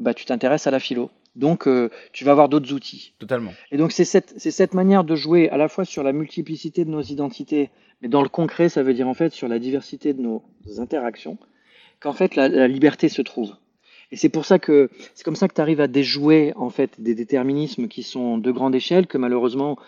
[0.00, 1.10] bah, tu t'intéresses à la philo.
[1.36, 3.12] Donc, euh, tu vas avoir d'autres outils.
[3.18, 3.52] Totalement.
[3.70, 6.90] Et donc, c'est cette, cette, manière de jouer à la fois sur la multiplicité de
[6.90, 7.70] nos identités,
[8.02, 10.42] mais dans le concret, ça veut dire en fait sur la diversité de nos
[10.78, 11.38] interactions,
[12.00, 13.54] qu'en fait la, liberté se trouve.
[14.12, 17.00] Et c'est pour ça que c'est comme ça que tu arrives à déjouer en fait
[17.00, 19.78] des déterminismes qui sont de grande échelle, que malheureusement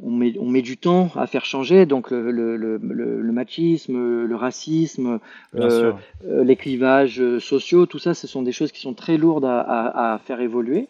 [0.00, 1.84] on met, on met du temps à faire changer.
[1.84, 5.18] Donc le, le, le, le machisme, le racisme,
[5.56, 5.92] euh,
[6.24, 9.60] euh, les clivages sociaux, tout ça, ce sont des choses qui sont très lourdes à,
[9.60, 10.88] à, à faire évoluer.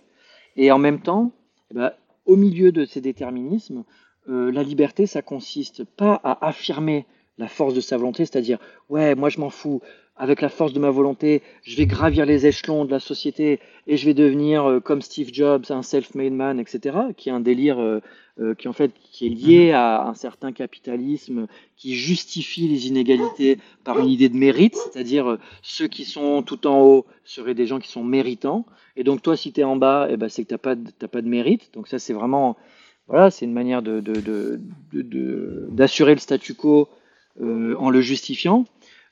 [0.57, 1.32] Et en même temps,
[1.70, 1.92] eh ben,
[2.26, 3.84] au milieu de ces déterminismes,
[4.28, 7.07] euh, la liberté, ça consiste pas à affirmer
[7.38, 9.82] la force de sa volonté, c'est-à-dire, ouais, moi je m'en fous,
[10.17, 13.97] avec la force de ma volonté, je vais gravir les échelons de la société et
[13.97, 17.81] je vais devenir euh, comme Steve Jobs, un self-made man, etc., qui est un délire
[17.81, 18.01] euh,
[18.41, 19.75] euh, qui en fait qui est lié mhm.
[19.75, 21.47] à un certain capitalisme
[21.77, 26.81] qui justifie les inégalités par une idée de mérite, c'est-à-dire ceux qui sont tout en
[26.81, 30.07] haut seraient des gens qui sont méritants, et donc toi si tu es en bas,
[30.11, 32.57] eh ben, c'est que tu n'as pas, de, pas de mérite, donc ça c'est vraiment,
[33.09, 34.59] voilà, c'est une manière d'assurer
[34.93, 36.89] de, de, le statu quo
[37.41, 38.65] en le justifiant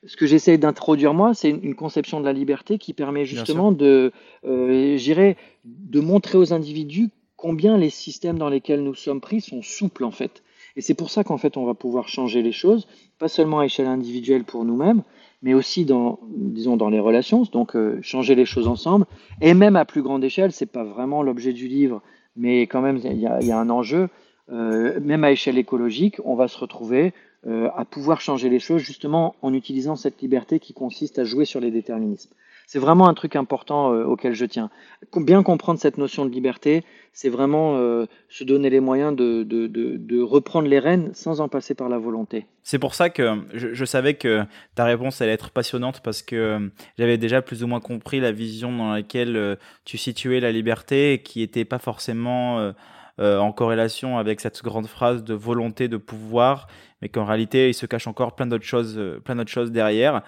[0.04, 4.12] ce que j'essaie d'introduire moi, c'est une, conception de la liberté qui permet justement de,
[4.44, 5.34] euh,
[5.64, 10.10] de montrer aux individus combien les systèmes dans lesquels nous sommes pris sont souples en
[10.10, 10.42] fait.
[10.76, 12.86] Et c'est pour ça qu'en fait on va pouvoir changer les choses,
[13.18, 15.02] pas seulement à échelle individuelle pour nous-mêmes,
[15.42, 19.06] mais aussi dans, disons, dans les relations, donc euh, changer les choses ensemble,
[19.40, 22.02] et même à plus grande échelle, c'est pas vraiment l'objet du livre,
[22.36, 24.08] mais quand même il y, a, un enjeu,
[24.50, 27.12] euh, même à échelle écologique, on va se retrouver
[27.44, 31.44] euh, à pouvoir changer les choses justement en utilisant cette liberté qui consiste à jouer
[31.44, 32.30] sur les déterminismes.
[32.68, 34.70] C'est vraiment un truc important euh, auquel je tiens.
[35.16, 40.68] Bien comprendre cette notion de liberté, c'est vraiment euh, se donner les moyens de, reprendre
[40.68, 42.46] les rênes sans en passer par la volonté.
[42.62, 44.44] C'est pour ça que je, je, savais que
[44.76, 48.70] ta réponse allait être passionnante parce que j'avais déjà plus ou moins compris la vision
[48.70, 52.72] dans laquelle tu situais la liberté et qui n'était pas forcément
[53.20, 56.66] euh, en corrélation avec cette grande phrase de volonté de pouvoir,
[57.02, 60.22] mais qu'en réalité, il se cache encore plein d'autres choses, euh, plein d'autres choses derrière.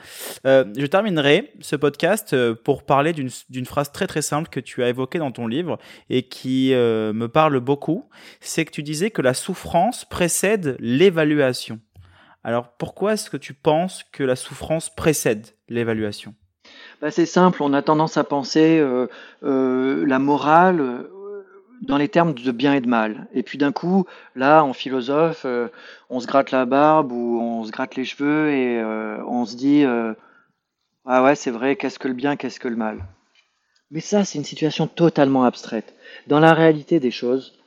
[0.46, 4.90] Euh, je terminerai ce podcast pour parler d'une phrase très très simple que tu as
[4.90, 5.78] évoquée dans ton livre
[6.10, 8.10] et qui me parle beaucoup.
[8.40, 11.80] C'est que tu disais que la souffrance précède l'évaluation.
[12.42, 16.34] Alors pourquoi est-ce que tu penses que la souffrance précède l'évaluation?
[17.00, 18.84] Bah, C'est simple, on a tendance à penser
[19.42, 21.06] la morale
[21.84, 23.26] dans les termes de bien et de mal.
[23.32, 25.68] Et puis d'un coup, là, en philosophe, euh,
[26.10, 29.56] on se gratte la barbe ou on se gratte les cheveux et euh, on se
[29.56, 30.14] dit euh,
[31.04, 33.04] Ah ouais, c'est vrai, qu'est-ce que le bien, qu'est-ce que le mal
[33.90, 35.94] Mais ça, c'est une situation totalement abstraite.
[36.26, 37.58] Dans la réalité des choses,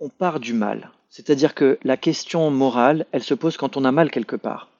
[0.00, 0.90] on part du mal.
[1.08, 4.71] C'est-à-dire que la question morale, elle se pose quand on a mal quelque part.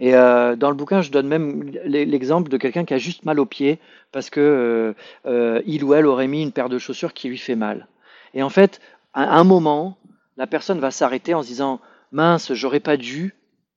[0.00, 3.38] Et euh, dans le bouquin, je donne même l'exemple de quelqu'un qui a juste mal
[3.38, 3.78] au pied
[4.12, 4.94] parce que euh,
[5.26, 7.86] euh, il ou elle aurait mis une paire de chaussures qui lui fait mal.
[8.34, 8.80] Et en fait,
[9.12, 9.96] à un moment,
[10.36, 11.80] la personne va s'arrêter en se disant
[12.12, 13.34] mince, j'aurais pas dû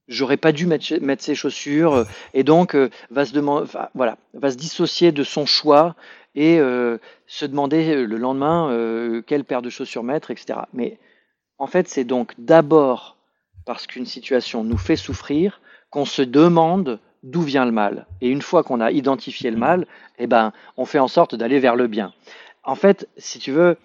[0.07, 0.85] j'aurais pas dû mettre,
[1.19, 2.77] ses chaussures et donc
[3.11, 3.37] va se
[3.93, 5.95] voilà, va se dissocier de son choix
[6.33, 10.59] et se demander le lendemain quelle paire de chaussures mettre, etc.
[10.71, 10.97] Mais
[11.57, 13.17] en fait, c'est donc d'abord
[13.65, 15.59] parce qu'une situation nous fait souffrir
[15.89, 18.05] qu'on se demande d'où vient le mal.
[18.21, 19.85] Et une fois qu'on a identifié le mal,
[20.17, 22.13] eh ben, on fait en sorte d'aller vers le bien.
[22.63, 23.77] En fait, si tu veux,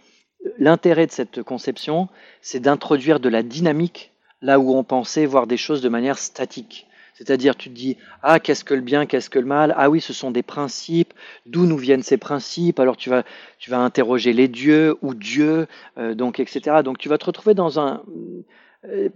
[0.59, 2.09] l'intérêt de cette conception,
[2.41, 6.87] c'est d'introduire de la dynamique là où on pensait voir des choses de manière statique.
[7.15, 9.75] C'est-à-dire, tu te dis, ah, qu'est-ce que le bien, qu'est-ce que le mal?
[9.77, 11.13] Ah oui, ce sont des principes.
[11.47, 12.81] D'où nous viennent ces principes?
[12.81, 13.23] Alors, tu vas,
[13.59, 15.67] tu vas interroger les dieux ou Dieu,
[15.99, 16.83] euh, donc, etc.
[16.83, 18.03] Donc, tu vas te retrouver dans un,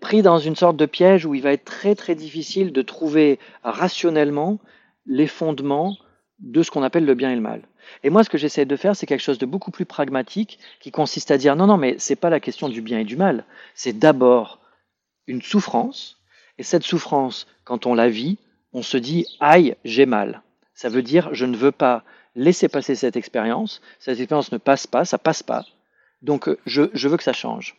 [0.00, 3.38] pris dans une sorte de piège où il va être très très difficile de trouver
[3.64, 4.58] rationnellement
[5.06, 5.96] les fondements
[6.38, 7.62] de ce qu'on appelle le bien et le mal.
[8.02, 10.90] Et moi, ce que j'essaie de faire, c'est quelque chose de beaucoup plus pragmatique, qui
[10.90, 13.44] consiste à dire non, non, mais c'est pas la question du bien et du mal.
[13.74, 14.60] C'est d'abord
[15.26, 16.18] une souffrance,
[16.58, 18.38] et cette souffrance, quand on la vit,
[18.72, 20.42] on se dit aïe, j'ai mal.
[20.74, 22.04] Ça veut dire je ne veux pas
[22.34, 23.80] laisser passer cette expérience.
[23.98, 25.64] Cette expérience ne passe pas, ça passe pas.
[26.22, 27.76] Donc je, je veux que ça change.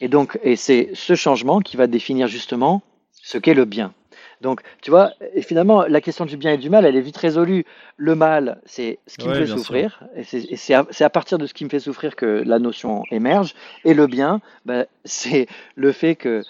[0.00, 3.92] Et donc, et c'est ce changement qui va définir justement ce qu'est le bien.
[4.40, 7.16] Donc, tu vois, et finalement, la question du bien et du mal, elle est vite
[7.16, 7.64] résolue.
[7.96, 11.54] Le mal, c'est ce qui me fait souffrir, et c'est à, à, partir de ce
[11.54, 13.54] qui me fait souffrir que la notion émerge.
[13.84, 16.42] Et le bien, ben, c'est le fait que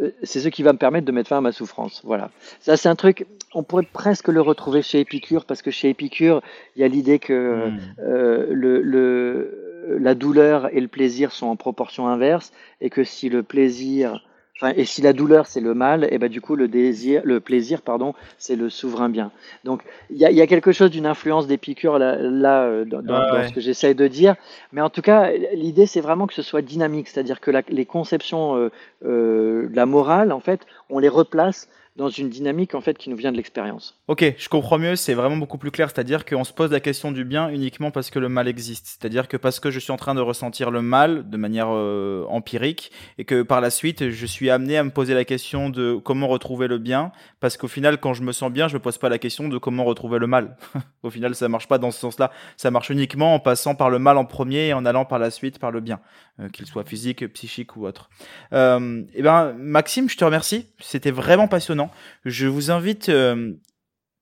[0.00, 2.00] euh, c'est ce qui va me permettre de mettre fin à ma souffrance.
[2.04, 2.30] Voilà.
[2.60, 6.42] Ça, c'est un truc, on pourrait presque le retrouver chez Épicure, parce que chez Épicure,
[6.74, 7.78] il y a l'idée que hmm.
[8.00, 13.28] euh, le, le la douleur et le plaisir sont en proportion inverse et que si
[13.28, 14.20] le plaisir
[14.58, 17.40] Enfin, et si la douleur c'est le mal, et ben du coup le désir, le
[17.40, 19.30] plaisir, pardon, c'est le souverain bien.
[19.64, 23.02] Donc il y a, y a, quelque chose d'une influence d'Épicure là, là euh, dans,
[23.02, 24.34] dans, ce que j'essaye de dire,
[24.72, 27.84] mais en tout cas l'idée c'est vraiment que ce soit dynamique, c'est-à-dire que la, les
[27.84, 28.70] conceptions euh,
[29.04, 33.10] euh, de la morale, en fait, on les replace dans une dynamique en fait qui
[33.10, 33.98] nous vient de l'expérience.
[34.08, 37.12] Ok, je comprends mieux, c'est vraiment beaucoup plus clair, c'est-à-dire qu'on se pose la question
[37.12, 39.96] du bien uniquement parce que le mal existe, c'est-à-dire que parce que je suis en
[39.96, 44.26] train de ressentir le mal de manière euh, empirique et que par la suite je
[44.26, 47.98] suis amené à me poser la question de comment retrouver le bien, parce qu'au final
[47.98, 50.26] quand je me sens bien, je me pose pas la question de comment retrouver le
[50.26, 50.56] mal.
[51.02, 53.98] Au final, ça marche pas dans ce sens-là, ça marche uniquement en passant par le
[53.98, 56.00] mal en premier et en allant par la suite par le bien,
[56.40, 58.10] euh, qu'il soit physique, psychique ou autre.
[58.52, 61.85] Euh, eh ben Maxime, je te remercie, c'était vraiment passionnant.
[62.24, 63.52] Je vous invite euh,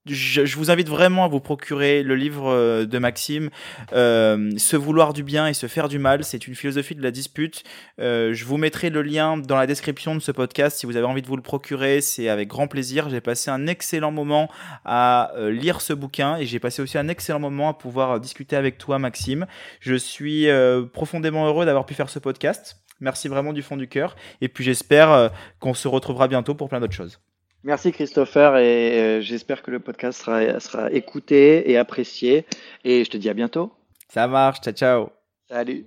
[0.07, 3.49] je, vous invite vraiment à vous procurer le livre euh, de Maxime,
[3.95, 6.25] euh, Se vouloir du bien et se faire du mal.
[6.25, 7.65] C'est une philosophie de la dispute.
[7.99, 11.23] je vous mettrai le lien dans la description de ce podcast si vous avez envie
[11.23, 12.03] de vous le procurer.
[12.03, 13.09] C'est avec grand plaisir.
[13.09, 14.51] J'ai passé un excellent moment
[14.85, 18.77] à lire ce bouquin et j'ai passé aussi un excellent moment à pouvoir discuter avec
[18.77, 19.47] toi, Maxime.
[19.81, 20.49] Je suis
[20.93, 22.83] profondément heureux d'avoir pu faire ce podcast.
[23.01, 24.17] Merci vraiment du fond du cœur.
[24.43, 27.21] Et puis j'espère qu'on se retrouvera bientôt pour plein d'autres choses.
[27.65, 32.45] Merci Christopher et euh, j'espère que le podcast sera, sera écouté et apprécié.
[32.85, 33.73] Et je te dis à bientôt.
[34.09, 35.09] Ça marche, ciao ciao.
[35.49, 35.87] Salut.